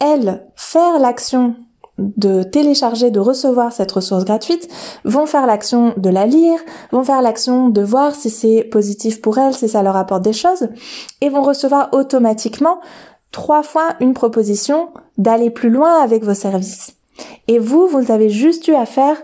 [0.00, 1.54] elles, faire l'action
[1.98, 4.68] de télécharger, de recevoir cette ressource gratuite,
[5.04, 6.58] vont faire l'action de la lire,
[6.92, 10.32] vont faire l'action de voir si c'est positif pour elles, si ça leur apporte des
[10.32, 10.68] choses,
[11.20, 12.80] et vont recevoir automatiquement
[13.30, 16.96] trois fois une proposition d'aller plus loin avec vos services.
[17.48, 19.20] Et vous, vous avez juste eu à faire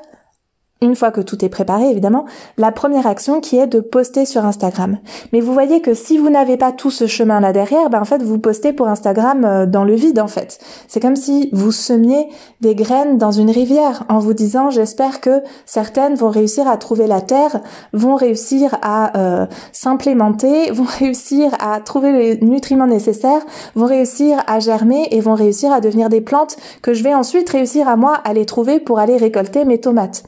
[0.82, 2.26] une fois que tout est préparé, évidemment,
[2.58, 4.98] la première action qui est de poster sur Instagram.
[5.32, 8.22] Mais vous voyez que si vous n'avez pas tout ce chemin-là derrière, ben en fait,
[8.22, 10.58] vous postez pour Instagram euh, dans le vide, en fait.
[10.86, 12.28] C'est comme si vous semiez
[12.60, 17.06] des graines dans une rivière en vous disant, j'espère que certaines vont réussir à trouver
[17.06, 17.60] la terre,
[17.94, 23.42] vont réussir à euh, s'implémenter, vont réussir à trouver les nutriments nécessaires,
[23.74, 27.48] vont réussir à germer et vont réussir à devenir des plantes que je vais ensuite
[27.48, 30.24] réussir à moi à les trouver pour aller récolter mes tomates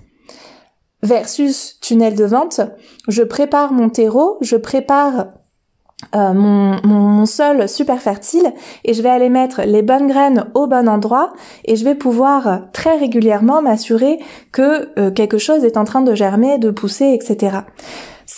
[1.03, 2.61] versus tunnel de vente,
[3.09, 5.27] je prépare mon terreau, je prépare
[6.15, 8.53] euh, mon, sol super fertile
[8.85, 11.33] et je vais aller mettre les bonnes graines au bon endroit
[11.65, 14.19] et je vais pouvoir très régulièrement m'assurer
[14.53, 17.59] que euh, quelque chose est en train de germer, de pousser, etc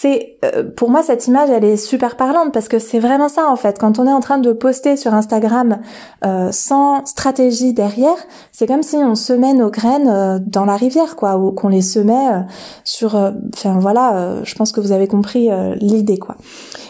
[0.00, 3.50] c'est euh, pour moi cette image elle est super parlante parce que c'est vraiment ça
[3.50, 3.78] en fait.
[3.78, 5.78] Quand on est en train de poster sur Instagram
[6.24, 8.16] euh, sans stratégie derrière
[8.50, 11.82] c'est comme si on semait nos graines euh, dans la rivière quoi ou qu'on les
[11.82, 12.28] semait
[12.82, 16.36] sur enfin voilà je pense que vous avez compris l'idée quoi.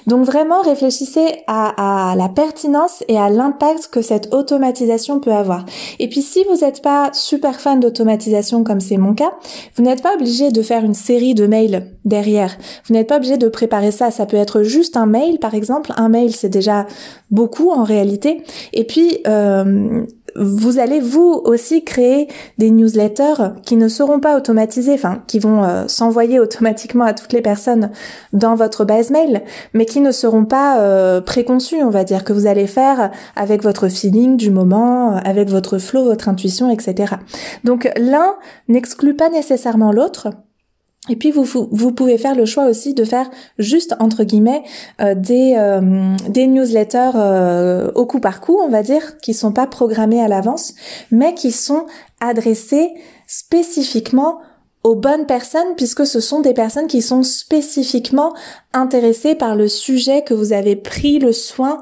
[0.06, 5.64] Donc vraiment réfléchissez à, à la pertinence et à l'impact que cette automatisation peut avoir.
[5.98, 9.32] Et puis si vous n'êtes pas super fan d'automatisation comme c'est mon cas
[9.76, 12.56] vous n'êtes pas obligé de faire une série de mails derrière
[13.00, 14.10] n'êtes pas obligé de préparer ça.
[14.10, 15.92] Ça peut être juste un mail, par exemple.
[15.96, 16.86] Un mail, c'est déjà
[17.30, 18.42] beaucoup en réalité.
[18.72, 20.04] Et puis, euh,
[20.36, 25.64] vous allez vous aussi créer des newsletters qui ne seront pas automatisés, enfin qui vont
[25.64, 27.90] euh, s'envoyer automatiquement à toutes les personnes
[28.32, 29.42] dans votre base mail,
[29.74, 33.62] mais qui ne seront pas euh, préconçus, on va dire, que vous allez faire avec
[33.62, 37.14] votre feeling du moment, avec votre flow, votre intuition, etc.
[37.64, 38.34] Donc l'un
[38.68, 40.28] n'exclut pas nécessairement l'autre.
[41.08, 44.62] Et puis vous, pouvez faire le choix aussi de faire juste entre guillemets
[45.00, 49.52] euh, des, euh, des newsletters euh, au coup par coup, on va dire, qui sont
[49.52, 50.74] pas programmés à l'avance,
[51.10, 51.86] mais qui sont
[52.20, 52.90] adressés
[53.26, 54.40] spécifiquement
[54.82, 58.34] aux bonnes personnes puisque ce sont des personnes qui sont spécifiquement
[58.72, 61.80] intéressées par le sujet que vous avez pris le soin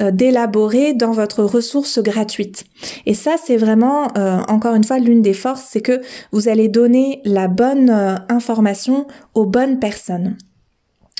[0.00, 2.64] euh, d'élaborer dans votre ressource gratuite.
[3.04, 6.00] Et ça, c'est vraiment, euh, encore une fois, l'une des forces, c'est que
[6.32, 10.36] vous allez donner la bonne euh, information aux bonnes personnes.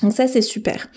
[0.01, 0.87] Donc ça, c'est super.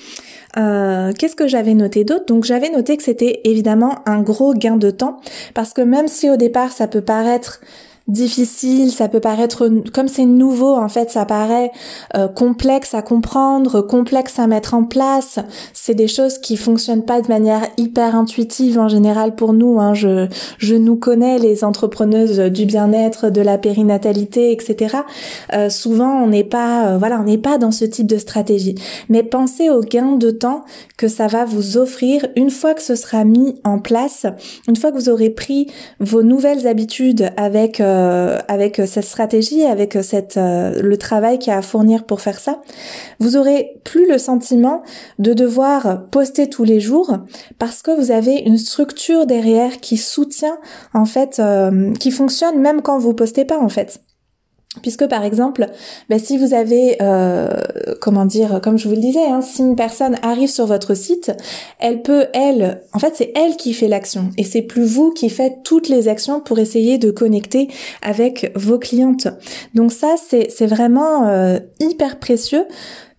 [0.54, 2.26] Qu'est-ce que j'avais noté d'autre?
[2.26, 5.16] Donc j'avais noté que c'était évidemment un gros gain de temps
[5.54, 7.62] parce que même si au départ ça peut paraître
[8.08, 11.70] difficile, ça peut paraître comme c'est nouveau en fait, ça paraît
[12.16, 15.38] euh, complexe à comprendre, complexe à mettre en place.
[15.72, 19.80] C'est des choses qui fonctionnent pas de manière hyper intuitive en général pour nous.
[19.80, 19.94] Hein.
[19.94, 20.26] Je
[20.58, 24.96] je nous connais les entrepreneuses du bien-être, de la périnatalité, etc.
[25.52, 28.74] Euh, souvent on n'est pas euh, voilà on n'est pas dans ce type de stratégie.
[29.08, 30.64] Mais pensez au gain de temps
[30.96, 34.26] que ça va vous offrir une fois que ce sera mis en place,
[34.68, 35.68] une fois que vous aurez pris
[36.00, 41.54] vos nouvelles habitudes avec euh, avec cette stratégie, avec cette euh, le travail qu'il y
[41.54, 42.62] a à fournir pour faire ça,
[43.20, 44.82] vous aurez plus le sentiment
[45.18, 47.18] de devoir poster tous les jours
[47.58, 50.58] parce que vous avez une structure derrière qui soutient
[50.94, 54.00] en fait, euh, qui fonctionne même quand vous postez pas en fait.
[54.80, 55.66] Puisque par exemple,
[56.08, 57.50] ben, si vous avez, euh,
[58.00, 61.30] comment dire, comme je vous le disais, hein, si une personne arrive sur votre site,
[61.78, 65.28] elle peut, elle, en fait c'est elle qui fait l'action et c'est plus vous qui
[65.28, 67.68] faites toutes les actions pour essayer de connecter
[68.00, 69.28] avec vos clientes.
[69.74, 72.64] Donc ça c'est vraiment euh, hyper précieux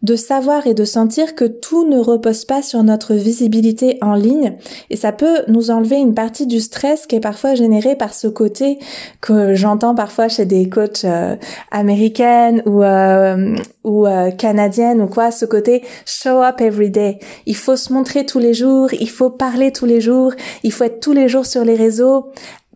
[0.03, 4.57] de savoir et de sentir que tout ne repose pas sur notre visibilité en ligne
[4.89, 8.27] et ça peut nous enlever une partie du stress qui est parfois généré par ce
[8.27, 8.79] côté
[9.21, 11.35] que j'entends parfois chez des coachs euh,
[11.71, 17.19] américaines ou euh, ou euh, canadiennes ou quoi ce côté show up every day.
[17.45, 20.83] Il faut se montrer tous les jours, il faut parler tous les jours, il faut
[20.83, 22.31] être tous les jours sur les réseaux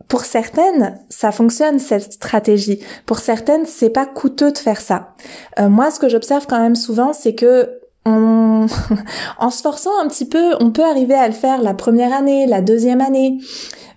[0.08, 2.80] pour certaines, ça fonctionne cette stratégie.
[3.04, 5.14] Pour certaines, c'est pas coûteux de faire ça.
[5.58, 8.66] Euh, moi, ce que j'observe quand même souvent, c'est que on...
[9.38, 12.46] en se forçant un petit peu, on peut arriver à le faire la première année,
[12.46, 13.38] la deuxième année.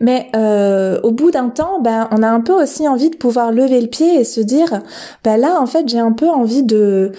[0.02, 3.52] Mais euh, au bout d'un temps, ben, on a un peu aussi envie de pouvoir
[3.52, 4.82] lever le pied et se dire,
[5.24, 7.14] ben là, en fait, j'ai un peu envie de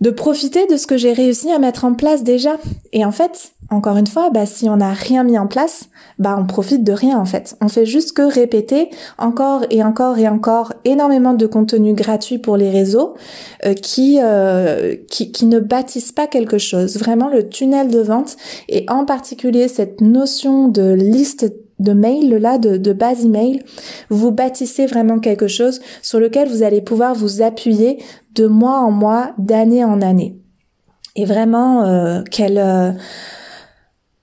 [0.00, 2.56] de profiter de ce que j'ai réussi à mettre en place déjà.
[2.92, 6.36] Et en fait, encore une fois, bah, si on n'a rien mis en place, bah,
[6.38, 7.56] on profite de rien en fait.
[7.60, 12.56] On fait juste que répéter encore et encore et encore énormément de contenu gratuit pour
[12.56, 13.14] les réseaux
[13.66, 16.96] euh, qui, euh, qui, qui ne bâtissent pas quelque chose.
[16.96, 18.36] Vraiment le tunnel de vente
[18.68, 23.62] et en particulier cette notion de liste de mail là, de, de base email,
[24.10, 28.02] vous bâtissez vraiment quelque chose sur lequel vous allez pouvoir vous appuyer
[28.34, 30.36] de mois en mois, d'année en année.
[31.16, 32.92] Et vraiment, euh, quel, euh,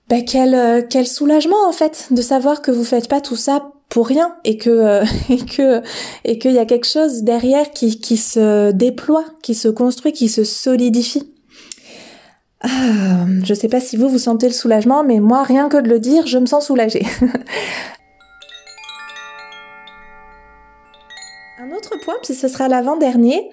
[0.08, 3.70] ben quel, euh, quel soulagement en fait de savoir que vous faites pas tout ça
[3.88, 5.82] pour rien et que et que
[6.24, 10.28] et qu'il y a quelque chose derrière qui qui se déploie, qui se construit, qui
[10.28, 11.35] se solidifie.
[12.62, 15.88] Ah, je sais pas si vous vous sentez le soulagement, mais moi rien que de
[15.88, 17.04] le dire, je me sens soulagée.
[21.58, 23.50] Un autre point, puis ce sera l'avant-dernier,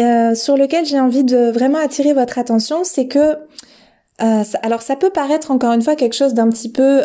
[0.00, 3.36] euh, sur lequel j'ai envie de vraiment attirer votre attention, c'est que
[4.20, 7.04] euh, alors ça peut paraître encore une fois quelque chose d'un petit peu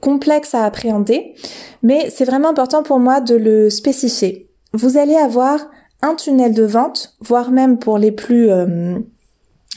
[0.00, 1.34] complexe à appréhender,
[1.82, 4.48] mais c'est vraiment important pour moi de le spécifier.
[4.72, 5.68] Vous allez avoir
[6.02, 8.50] un tunnel de vente, voire même pour les plus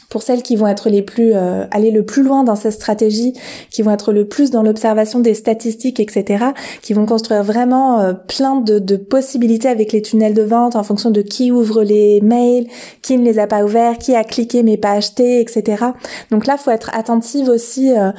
[0.09, 3.33] pour celles qui vont être les plus euh, aller le plus loin dans cette stratégie,
[3.69, 6.45] qui vont être le plus dans l'observation des statistiques, etc.,
[6.81, 10.83] qui vont construire vraiment euh, plein de, de, possibilités avec les tunnels de vente en
[10.83, 12.67] fonction de qui ouvre les mails,
[13.01, 15.85] qui ne les a pas ouverts, qui a cliqué mais pas acheté, etc.
[16.31, 18.11] Donc là, faut être attentive aussi euh,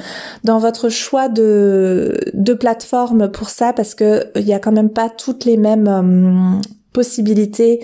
[0.43, 4.89] dans votre choix de de plateforme pour ça parce que il y a quand même
[4.89, 6.61] pas toutes les mêmes
[6.93, 7.81] possibilités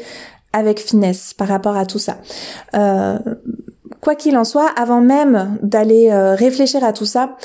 [0.53, 2.17] avec finesse par rapport à tout ça.
[2.75, 3.19] Euh,
[4.07, 7.35] quoi qu'il en soit, avant même d'aller euh, réfléchir à tout ça,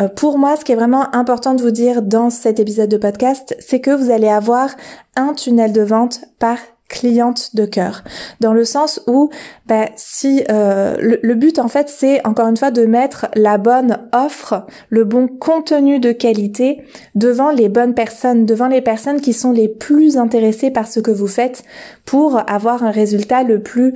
[0.00, 2.96] euh, pour moi, ce qui est vraiment important de vous dire dans cet épisode de
[2.96, 4.70] podcast, c'est que vous allez avoir
[5.14, 8.02] un tunnel de vente par cliente de cœur.
[8.40, 9.30] Dans le sens où
[9.66, 13.58] bah, si euh, le, le, but en fait c'est encore une fois de mettre la
[13.58, 16.82] bonne offre le bon contenu de qualité
[17.14, 21.10] devant les bonnes personnes devant les personnes qui sont les plus intéressées par ce que
[21.10, 21.62] vous faites
[22.06, 23.92] pour avoir un résultat le plus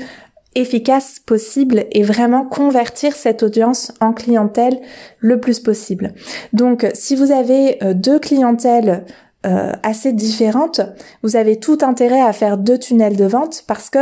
[0.55, 4.81] efficace possible et vraiment convertir cette audience en clientèle
[5.19, 6.13] le plus possible.
[6.53, 9.05] Donc si vous avez euh, deux clientèles
[9.47, 10.81] euh, assez différentes,
[11.23, 13.99] vous avez tout intérêt à faire deux tunnels de vente parce que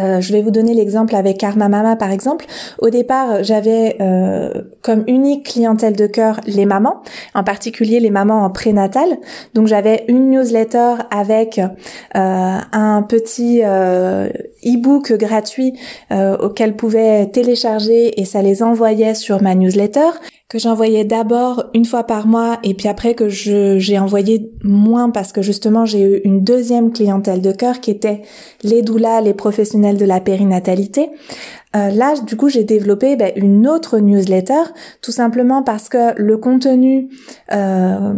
[0.00, 2.46] euh, je vais vous donner l'exemple avec Karma Mama par exemple.
[2.78, 7.02] Au départ, j'avais euh, comme unique clientèle de cœur les mamans,
[7.34, 9.18] en particulier les mamans en prénatal.
[9.54, 11.68] Donc j'avais une newsletter avec euh,
[12.14, 15.74] un petit e-book gratuit
[16.10, 20.10] auquel pouvaient télécharger et ça les envoyait sur ma newsletter
[20.52, 25.32] que j'envoyais d'abord une fois par mois et puis après que j'ai envoyé moins parce
[25.32, 28.20] que justement j'ai eu une deuxième clientèle de cœur qui était
[28.62, 31.08] les doulas, les professionnels de la périnatalité.
[31.74, 34.62] Euh, là, du coup, j'ai développé ben, une autre newsletter,
[35.00, 37.08] tout simplement parce que le contenu
[37.50, 38.12] euh,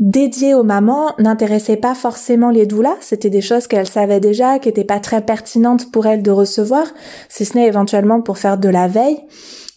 [0.00, 2.96] dédié aux mamans n'intéressait pas forcément les doulas.
[3.00, 6.88] C'était des choses qu'elles savaient déjà, qui n'étaient pas très pertinentes pour elles de recevoir,
[7.28, 9.20] si ce n'est éventuellement pour faire de la veille.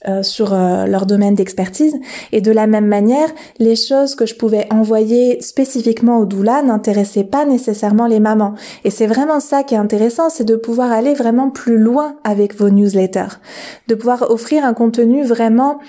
[0.07, 1.93] Euh, sur euh, leur domaine d'expertise.
[2.31, 7.25] Et de la même manière, les choses que je pouvais envoyer spécifiquement aux doulas n'intéressaient
[7.25, 8.55] pas nécessairement les mamans.
[8.85, 12.55] Et c'est vraiment ça qui est intéressant, c'est de pouvoir aller vraiment plus loin avec
[12.55, 13.41] vos newsletters,
[13.89, 15.79] de pouvoir offrir un contenu vraiment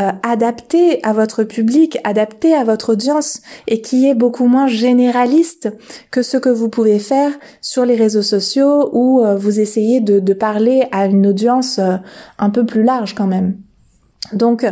[0.00, 5.70] euh, adapté à votre public, adapté à votre audience et qui est beaucoup moins généraliste
[6.10, 10.84] que ce que vous pouvez faire sur les réseaux sociaux où vous essayez de, parler
[10.92, 11.80] à une audience
[12.38, 13.54] un peu plus large quand même.
[14.32, 14.66] Donc,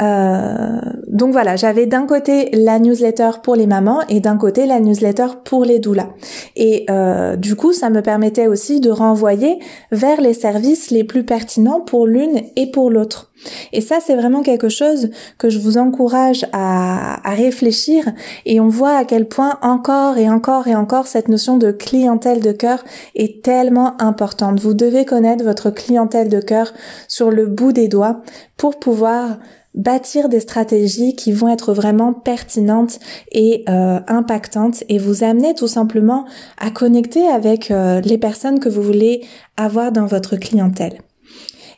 [0.00, 4.80] euh, donc voilà, j'avais d'un côté la newsletter pour les mamans et d'un côté la
[4.80, 6.10] newsletter pour les doulas.
[6.56, 9.58] Et euh, du coup, ça me permettait aussi de renvoyer
[9.90, 13.30] vers les services les plus pertinents pour l'une et pour l'autre.
[13.72, 18.04] Et ça, c'est vraiment quelque chose que je vous encourage à, réfléchir
[18.46, 22.40] et on voit à quel point encore et encore et encore cette notion de clientèle
[22.40, 24.60] de cœur est tellement importante.
[24.60, 26.72] Vous devez connaître votre clientèle de cœur
[27.08, 28.20] sur le bout des doigts
[28.56, 29.38] pour pouvoir
[29.74, 33.00] bâtir des stratégies qui vont être vraiment pertinentes
[33.32, 36.24] et euh, impactantes et vous amener tout simplement
[36.58, 39.24] à connecter avec euh, les personnes que vous voulez
[39.56, 41.00] avoir dans votre clientèle.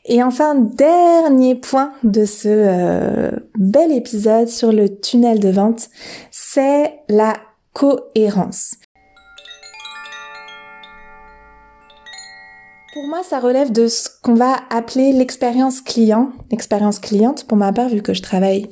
[0.09, 5.89] Et enfin, dernier point de ce euh, bel épisode sur le tunnel de vente,
[6.31, 7.35] c'est la
[7.73, 8.77] cohérence.
[12.95, 17.73] Pour moi, ça relève de ce qu'on va appeler l'expérience client, l'expérience cliente pour ma
[17.73, 18.69] part, vu que je travaille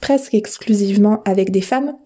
[0.00, 1.96] presque exclusivement avec des femmes.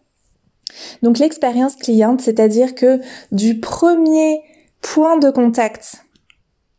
[1.03, 4.41] Donc l'expérience cliente, c'est-à-dire que du premier
[4.81, 6.05] point de contact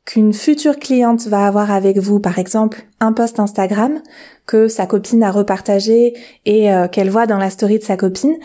[0.05, 4.01] qu'une future cliente va avoir avec vous, par exemple, un post Instagram
[4.45, 6.13] que sa copine a repartagé
[6.45, 8.35] et euh, qu'elle voit dans la story de sa copine,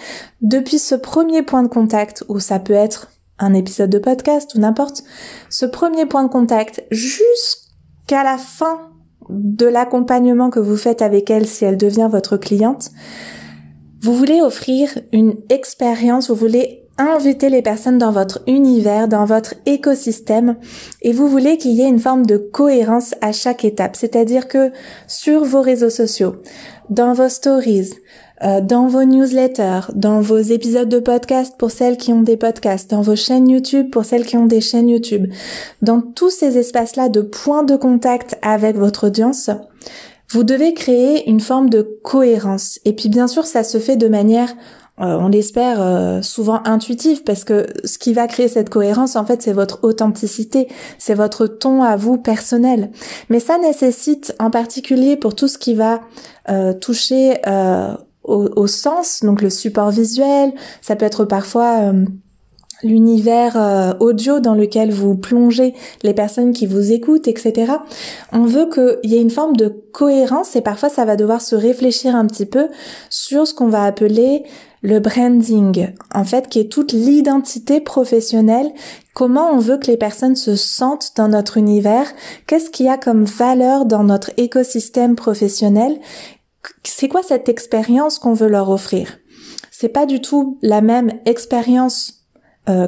[0.40, 3.10] depuis ce premier point de contact, où ça peut être
[3.40, 5.02] un épisode de podcast ou n'importe,
[5.50, 8.90] ce premier point de contact jusqu'à la fin
[9.28, 12.90] de l'accompagnement que vous faites avec elle si elle devient votre cliente,
[14.00, 19.54] vous voulez offrir une expérience, vous voulez inviter les personnes dans votre univers, dans votre
[19.66, 20.56] écosystème,
[21.02, 23.96] et vous voulez qu'il y ait une forme de cohérence à chaque étape.
[23.96, 24.72] C'est-à-dire que
[25.06, 26.36] sur vos réseaux sociaux,
[26.90, 27.92] dans vos stories,
[28.44, 32.90] euh, dans vos newsletters, dans vos épisodes de podcast pour celles qui ont des podcasts,
[32.90, 35.32] dans vos chaînes YouTube pour celles qui ont des chaînes YouTube,
[35.82, 39.50] dans tous ces espaces-là de points de contact avec votre audience,
[40.30, 42.78] vous devez créer une forme de cohérence.
[42.84, 44.54] Et puis bien sûr, ça se fait de manière
[45.00, 49.24] euh, on l'espère euh, souvent intuitive parce que ce qui va créer cette cohérence en
[49.24, 50.68] fait c'est votre authenticité,
[50.98, 52.90] c'est votre ton à vous personnel.
[53.28, 56.00] Mais ça nécessite en particulier pour tout ce qui va
[56.48, 57.40] euh, toucher
[58.24, 61.92] au, au, sens, donc le support visuel, ça peut être parfois
[62.82, 67.72] l'univers euh, audio dans lequel vous plongez les personnes qui vous écoutent, etc.
[68.32, 71.56] On veut qu'il y ait une forme de cohérence et parfois ça va devoir se
[71.56, 72.68] réfléchir un petit peu
[73.10, 74.44] sur ce qu'on va appeler
[74.82, 78.70] le branding, en fait, qui est toute l'identité professionnelle,
[79.12, 82.06] comment on veut que les personnes se sentent dans notre univers,
[82.46, 85.98] qu'est-ce qu'il y a comme valeur dans notre écosystème professionnel,
[86.84, 89.18] c'est quoi cette expérience qu'on veut leur offrir?
[89.70, 92.17] C'est pas du tout la même expérience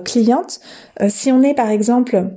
[0.04, 0.60] cliente.
[1.00, 2.30] Euh, si on est par exemple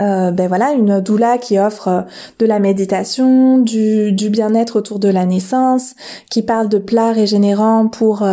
[0.00, 2.06] euh, ben voilà une doula qui offre
[2.38, 5.94] de la méditation, du, du bien-être autour de la naissance,
[6.30, 8.26] qui parle de plats régénérants pour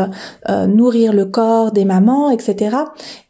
[0.68, 2.78] nourrir le corps des mamans, etc.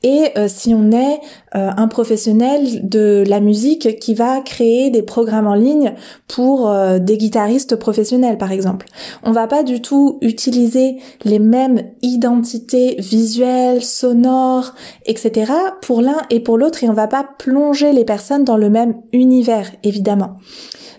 [0.04, 1.20] Et si on est
[1.54, 5.94] un professionnel de la musique qui va créer des programmes en ligne
[6.28, 8.86] pour des guitaristes professionnels, par exemple,
[9.24, 14.74] on va pas du tout utiliser les mêmes identités visuelles, sonores,
[15.06, 15.52] etc.
[15.82, 19.02] pour l'un et pour l'autre, et on va pas plonger les personnes dans le même
[19.14, 20.38] univers, évidemment.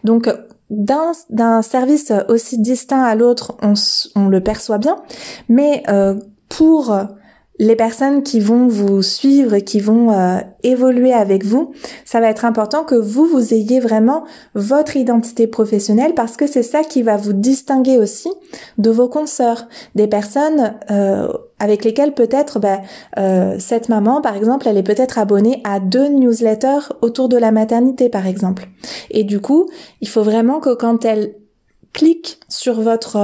[0.04, 0.28] Donc,
[0.70, 4.96] d'un service aussi distinct à l'autre, on, le perçoit bien,
[5.48, 6.14] mais euh,
[6.48, 6.94] pour
[7.58, 11.72] les personnes qui vont vous suivre qui vont euh, évoluer avec vous,
[12.04, 16.62] ça va être important que vous, vous ayez vraiment votre identité professionnelle parce que c'est
[16.62, 18.28] ça qui va vous distinguer aussi
[18.78, 21.28] de vos consoeurs, des personnes euh,
[21.58, 22.80] avec lesquelles peut-être ben,
[23.18, 27.50] euh, cette maman, par exemple, elle est peut-être abonnée à deux newsletters autour de la
[27.50, 28.68] maternité, par exemple.
[29.10, 29.68] Et du coup,
[30.00, 31.34] il faut vraiment que quand elle
[31.92, 33.18] clique sur votre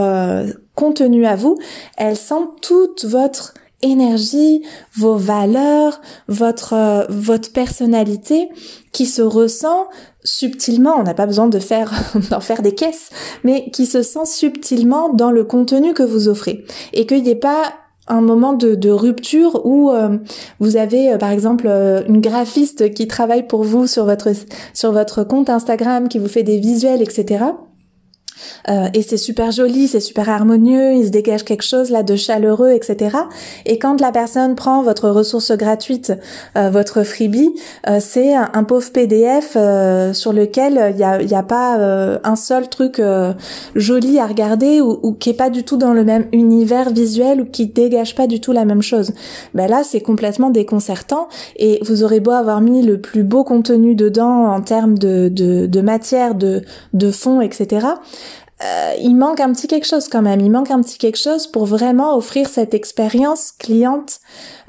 [0.74, 1.57] contenu à vous,
[1.97, 3.55] elle sent toute votre
[3.85, 4.62] énergie,
[4.97, 8.49] vos valeurs, votre euh, votre personnalité
[8.93, 9.89] qui se ressent
[10.24, 11.93] subtilement, on n'a pas besoin de faire
[12.30, 13.11] d'en faire des caisses,
[13.45, 16.64] mais qui se sent subtilement dans le contenu que vous offrez.
[16.93, 17.74] Et qu'il n'y ait pas
[18.07, 20.18] un moment de, rupture où euh,
[20.61, 21.66] vous avez euh, par exemple
[22.09, 24.30] une graphiste qui travaille pour vous sur votre
[24.74, 27.45] sur votre compte Instagram qui vous fait des visuels etc
[28.68, 32.16] euh, et c'est super joli, c'est super harmonieux, il se dégage quelque chose là de
[32.16, 33.16] chaleureux, etc.
[33.66, 36.12] Et quand la personne prend votre ressource gratuite,
[36.57, 37.51] euh, votre freebie,
[37.89, 39.59] euh, c'est un, pauvre PDF
[40.14, 41.76] sur lequel il n'y a, y a pas
[42.24, 43.01] un seul truc
[43.74, 47.43] joli à regarder ou, ou, qui est pas du tout dans le même univers visuel
[47.43, 49.12] ou qui dégage pas du tout la même chose.
[49.53, 53.95] Ben là, c'est complètement déconcertant et vous aurez beau avoir mis le plus beau contenu
[53.95, 56.62] dedans en termes de, de, de matière, de,
[56.95, 57.87] de fond, etc.
[58.63, 60.41] Euh, il manque un petit quelque chose quand même.
[60.41, 64.21] Il manque un petit quelque chose pour vraiment offrir cette expérience cliente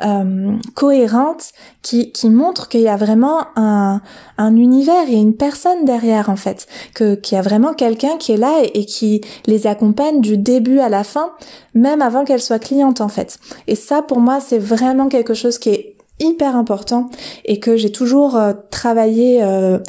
[0.03, 1.51] euh, cohérente
[1.83, 4.01] qui, qui montre qu'il y a vraiment un,
[4.37, 8.31] un univers et une personne derrière en fait, que qu'il y a vraiment quelqu'un qui
[8.31, 11.31] est là et, et, qui les accompagne du début à la fin,
[11.75, 13.37] même avant qu'elle soit cliente en fait.
[13.67, 17.09] Et ça pour moi c'est vraiment quelque chose qui est hyper important
[17.43, 19.79] et que j'ai toujours euh, travaillé euh,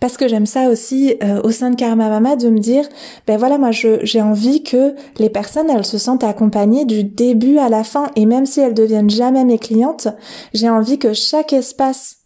[0.00, 2.88] parce que j'aime ça aussi euh, au sein de Karma Mama de me dire
[3.26, 7.68] ben voilà moi j'ai envie que les personnes elles se sentent accompagnées du début à
[7.68, 10.08] la fin et même si elles deviennent jamais mes clientes
[10.54, 12.16] j'ai envie que chaque espace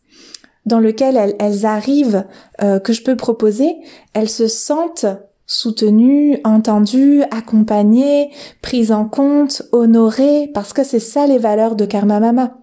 [0.64, 2.24] dans lequel elles, elles arrivent
[2.58, 3.76] que je peux proposer
[4.14, 5.06] elles se sentent
[5.46, 8.30] soutenues, entendues, accompagnées,
[8.62, 12.59] prises en compte, honorées, parce que c'est ça les valeurs de Karma Mama.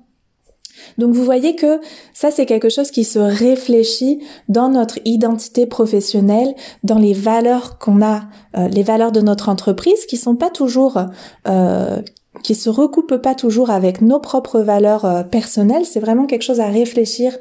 [0.97, 1.79] Donc vous voyez que
[2.13, 4.19] ça c'est quelque chose qui se réfléchit
[4.49, 8.23] dans notre identité professionnelle, dans les valeurs qu'on a,
[8.57, 10.99] euh, les valeurs de notre entreprise qui sont pas toujours
[11.47, 12.01] euh,
[12.43, 15.85] qui se recoupe pas toujours avec nos propres valeurs euh, personnelles.
[15.85, 17.37] C'est vraiment quelque chose à réfléchir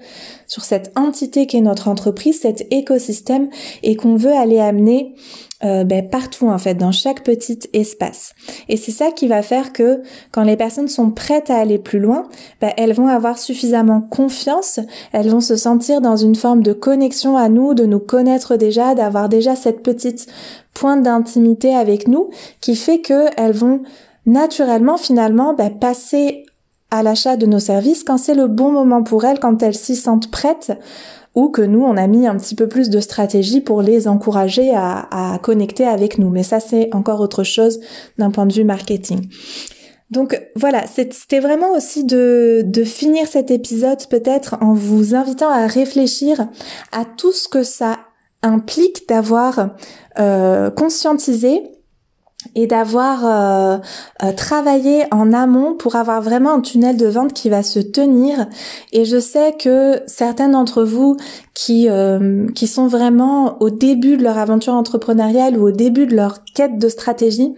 [0.47, 3.49] sur cette entité qui est notre entreprise, cet écosystème,
[3.83, 5.15] et qu'on veut aller amener
[5.65, 8.35] euh, ben, partout en fait, dans chaque petit espace.
[8.69, 11.99] Et c'est ça qui va faire que quand les personnes sont prêtes à aller plus
[11.99, 12.25] loin,
[12.61, 14.81] ben, elles vont avoir suffisamment confiance,
[15.13, 18.95] elles vont se sentir dans une forme de connexion à nous, de nous connaître déjà,
[18.95, 20.27] d'avoir déjà cette petite
[20.75, 22.29] pointe d'intimité avec nous,
[22.61, 23.81] qui fait que elles vont
[24.27, 26.45] naturellement finalement ben, passer
[26.91, 29.97] à l'achat de nos services quand c'est le bon moment pour elles, quand elles s'y
[29.97, 30.73] sentent prêtes
[31.37, 34.73] ou que nous, on a mis un petit peu plus de stratégie pour les encourager
[34.75, 36.31] à, connecter avec nous.
[36.31, 37.79] Mais ça, c'est encore autre chose
[38.19, 39.29] d'un point de vue marketing.
[40.11, 45.67] Donc voilà, c'était vraiment aussi de, de finir cet épisode peut-être en vous invitant à
[45.67, 46.49] réfléchir
[46.93, 47.99] à tout ce que ça
[48.43, 49.71] implique d'avoir
[50.19, 51.63] euh, conscientisé
[52.55, 53.79] et d'avoir euh,
[54.23, 58.47] euh, travaillé en amont pour avoir vraiment un tunnel de vente qui va se tenir.
[58.93, 61.17] Et je sais que certains d'entre vous
[61.55, 66.15] qui euh, qui sont vraiment au début de leur aventure entrepreneuriale ou au début de
[66.15, 67.55] leur quête de stratégie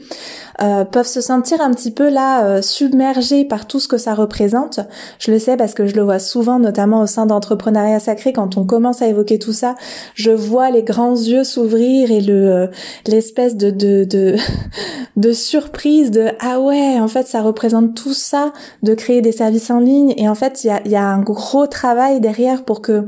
[0.61, 4.14] euh, peuvent se sentir un petit peu là euh, submergés par tout ce que ça
[4.14, 4.80] représente.
[5.20, 8.57] Je le sais parce que je le vois souvent, notamment au sein d'entrepreneuriat sacré, quand
[8.57, 9.76] on commence à évoquer tout ça,
[10.14, 12.66] je vois les grands yeux s'ouvrir et le euh,
[13.07, 14.34] l'espèce de de, de
[15.16, 18.53] de surprise de ah ouais en fait ça représente tout ça
[18.83, 21.20] de créer des services en ligne et en fait il y a, y a un
[21.20, 23.07] gros travail derrière pour que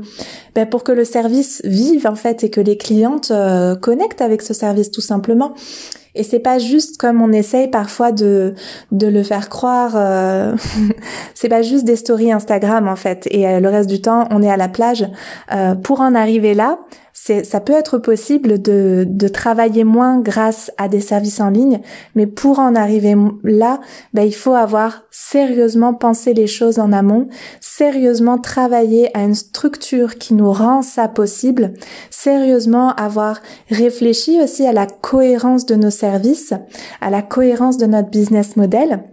[0.55, 3.31] ben pour que le service vive en fait et que les clientes
[3.81, 5.53] connectent avec ce service tout simplement.
[6.13, 8.53] Et c'est pas juste comme on essaye parfois de
[8.91, 9.93] de le faire croire.
[9.95, 10.55] Euh,
[11.33, 13.27] c'est pas juste des stories Instagram en fait.
[13.31, 15.07] Et euh, le reste du temps, on est à la plage.
[15.53, 16.79] Euh, pour en arriver là,
[17.13, 21.81] c'est, ça peut être possible de, de travailler moins grâce à des services en ligne,
[22.15, 23.79] mais pour en arriver là,
[24.13, 27.27] ben, il faut avoir sérieusement pensé les choses en amont,
[27.59, 31.73] sérieusement travailler à une structure qui nous rend ça possible,
[32.09, 36.53] sérieusement avoir réfléchi aussi à la cohérence de nos services,
[37.01, 39.03] à la cohérence de notre business model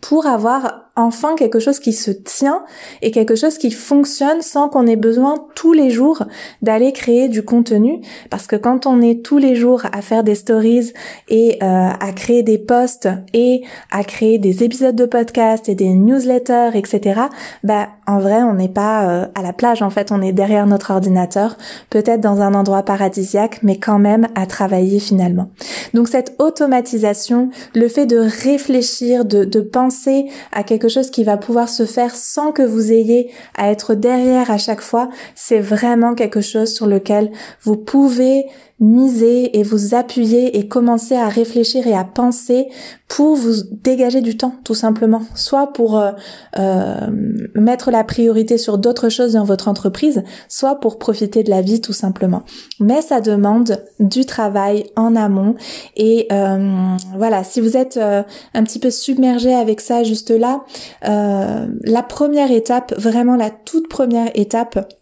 [0.00, 2.64] pour avoir enfin quelque chose qui se tient
[3.00, 6.24] et quelque chose qui fonctionne sans qu'on ait besoin tous les jours
[6.60, 8.00] d'aller créer du contenu.
[8.30, 10.92] Parce que quand on est tous les jours à faire des stories
[11.28, 15.90] et euh, à créer des posts et à créer des épisodes de podcast et des
[15.94, 17.20] newsletters etc
[17.62, 20.10] bah en vrai on n'est pas euh, à la plage en fait.
[20.10, 21.56] On est derrière notre ordinateur
[21.90, 25.50] peut-être dans un endroit paradisiaque mais quand même à travailler finalement.
[25.94, 31.36] Donc cette automatisation le fait de réfléchir de, de penser à quelque chose qui va
[31.36, 36.14] pouvoir se faire sans que vous ayez à être derrière à chaque fois, c'est vraiment
[36.14, 37.30] quelque chose sur lequel
[37.62, 38.46] vous pouvez
[38.80, 42.68] miser et vous appuyer et commencer à réfléchir et à penser
[43.08, 45.22] pour vous dégager du temps tout simplement.
[45.34, 46.12] Soit pour euh,
[46.58, 47.08] euh,
[47.54, 51.80] mettre la priorité sur d'autres choses dans votre entreprise soit pour profiter de la vie
[51.80, 52.42] tout simplement.
[52.78, 55.56] Mais ça demande du travail en amont
[55.96, 60.62] et euh, voilà si vous êtes un petit peu submergé avec ça juste là
[61.02, 64.97] la première étape vraiment la toute première étape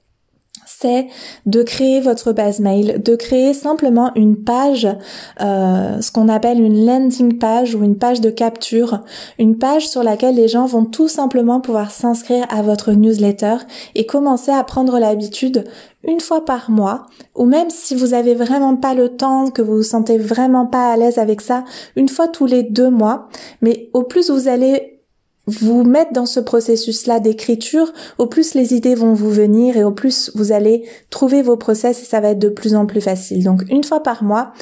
[0.81, 1.07] c'est
[1.47, 4.87] de créer votre base mail, de créer simplement une page,
[5.41, 9.01] euh, ce qu'on appelle une landing page ou une page de capture,
[9.39, 13.57] une page sur laquelle les gens vont tout simplement pouvoir s'inscrire à votre newsletter
[13.95, 15.65] et commencer à prendre l'habitude
[16.05, 19.77] une fois par mois, ou même si vous avez vraiment pas le temps, que vous
[19.77, 21.65] vous sentez vraiment pas à l'aise avec ça,
[21.97, 23.29] une fois tous les deux mois,
[23.61, 24.96] mais au plus vous allez
[25.47, 29.93] vous mettre dans ce processus-là d'écriture, au plus les idées vont vous venir et au
[29.93, 33.45] plus vous allez trouver vos process et ça va être de plus en plus facile.
[33.45, 34.53] Donc une fois par mois,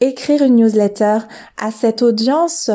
[0.00, 1.18] écrire une newsletter
[1.56, 2.70] à cette audience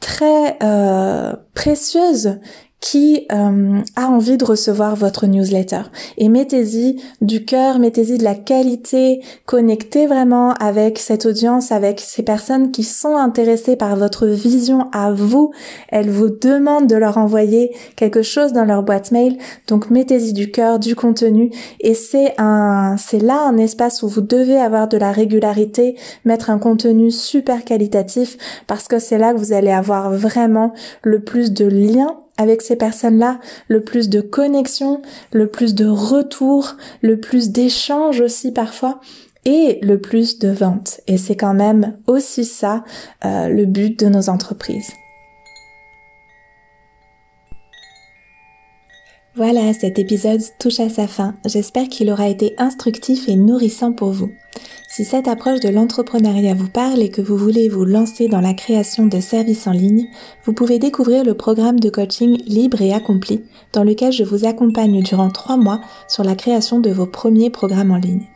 [0.00, 2.38] très euh, précieuse
[2.82, 5.82] qui euh, a envie de recevoir votre newsletter.
[6.18, 12.24] Et mettez-y du cœur, mettez-y de la qualité, connectez vraiment avec cette audience, avec ces
[12.24, 15.52] personnes qui sont intéressées par votre vision à vous.
[15.90, 19.38] Elles vous demandent de leur envoyer quelque chose dans leur boîte mail.
[19.68, 21.52] Donc mettez-y du cœur, du contenu.
[21.78, 26.50] Et c'est un, c'est là un espace où vous devez avoir de la régularité, mettre
[26.50, 30.72] un contenu super qualitatif parce que c'est là que vous allez avoir vraiment
[31.04, 35.02] le plus de liens avec ces personnes-là, le plus de connexion,
[35.32, 39.00] le plus de retour, le plus d'échanges aussi parfois
[39.44, 41.00] et le plus de ventes.
[41.06, 42.84] Et c'est quand même aussi ça
[43.24, 44.92] euh, le but de nos entreprises.
[49.34, 51.34] Voilà, cet épisode touche à sa fin.
[51.46, 54.30] J'espère qu'il aura été instructif et nourrissant pour vous.
[54.94, 58.52] Si cette approche de l'entrepreneuriat vous parle et que vous voulez vous lancer dans la
[58.52, 60.08] création de services en ligne,
[60.44, 63.42] vous pouvez découvrir le programme de coaching libre et accompli
[63.72, 67.90] dans lequel je vous accompagne durant trois mois sur la création de vos premiers programmes
[67.90, 68.26] en ligne.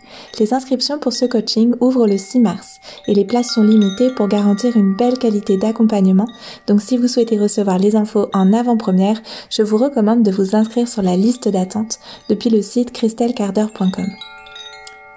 [0.41, 4.29] Les inscriptions pour ce coaching ouvrent le 6 mars et les places sont limitées pour
[4.29, 6.29] garantir une belle qualité d'accompagnement.
[6.67, 10.89] Donc si vous souhaitez recevoir les infos en avant-première, je vous recommande de vous inscrire
[10.89, 11.99] sur la liste d'attente
[12.31, 14.07] depuis le site christelcarder.com.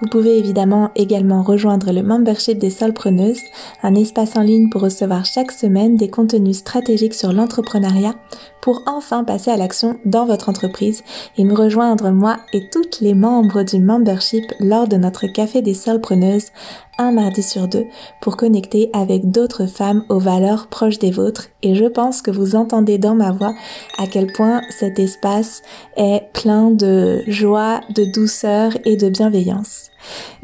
[0.02, 3.43] Vous pouvez évidemment également rejoindre le membership des solpreneuses,
[3.84, 8.16] un espace en ligne pour recevoir chaque semaine des contenus stratégiques sur l'entrepreneuriat
[8.62, 11.04] pour enfin passer à l'action dans votre entreprise
[11.38, 15.74] et me rejoindre moi et toutes les membres du membership lors de notre café des
[15.74, 16.52] solpreneuses
[17.00, 17.88] un mardi sur deux
[18.22, 22.56] pour connecter avec d'autres femmes aux valeurs proches des vôtres et je pense que vous
[22.56, 23.56] entendez dans ma voix
[23.97, 25.64] à quel point cet espace
[25.97, 29.89] est plein de joie, de douceur et de bienveillance.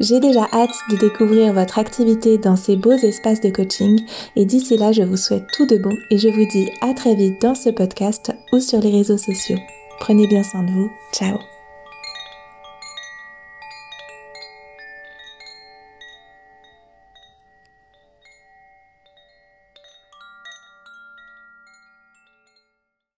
[0.00, 4.00] J'ai déjà hâte de découvrir votre activité dans ces beaux espaces de coaching
[4.34, 7.14] et d'ici là je vous souhaite tout de bon et je vous dis à très
[7.14, 9.58] vite dans ce podcast ou sur les réseaux sociaux.
[10.00, 10.90] Prenez bien soin de vous.
[11.12, 11.55] Ciao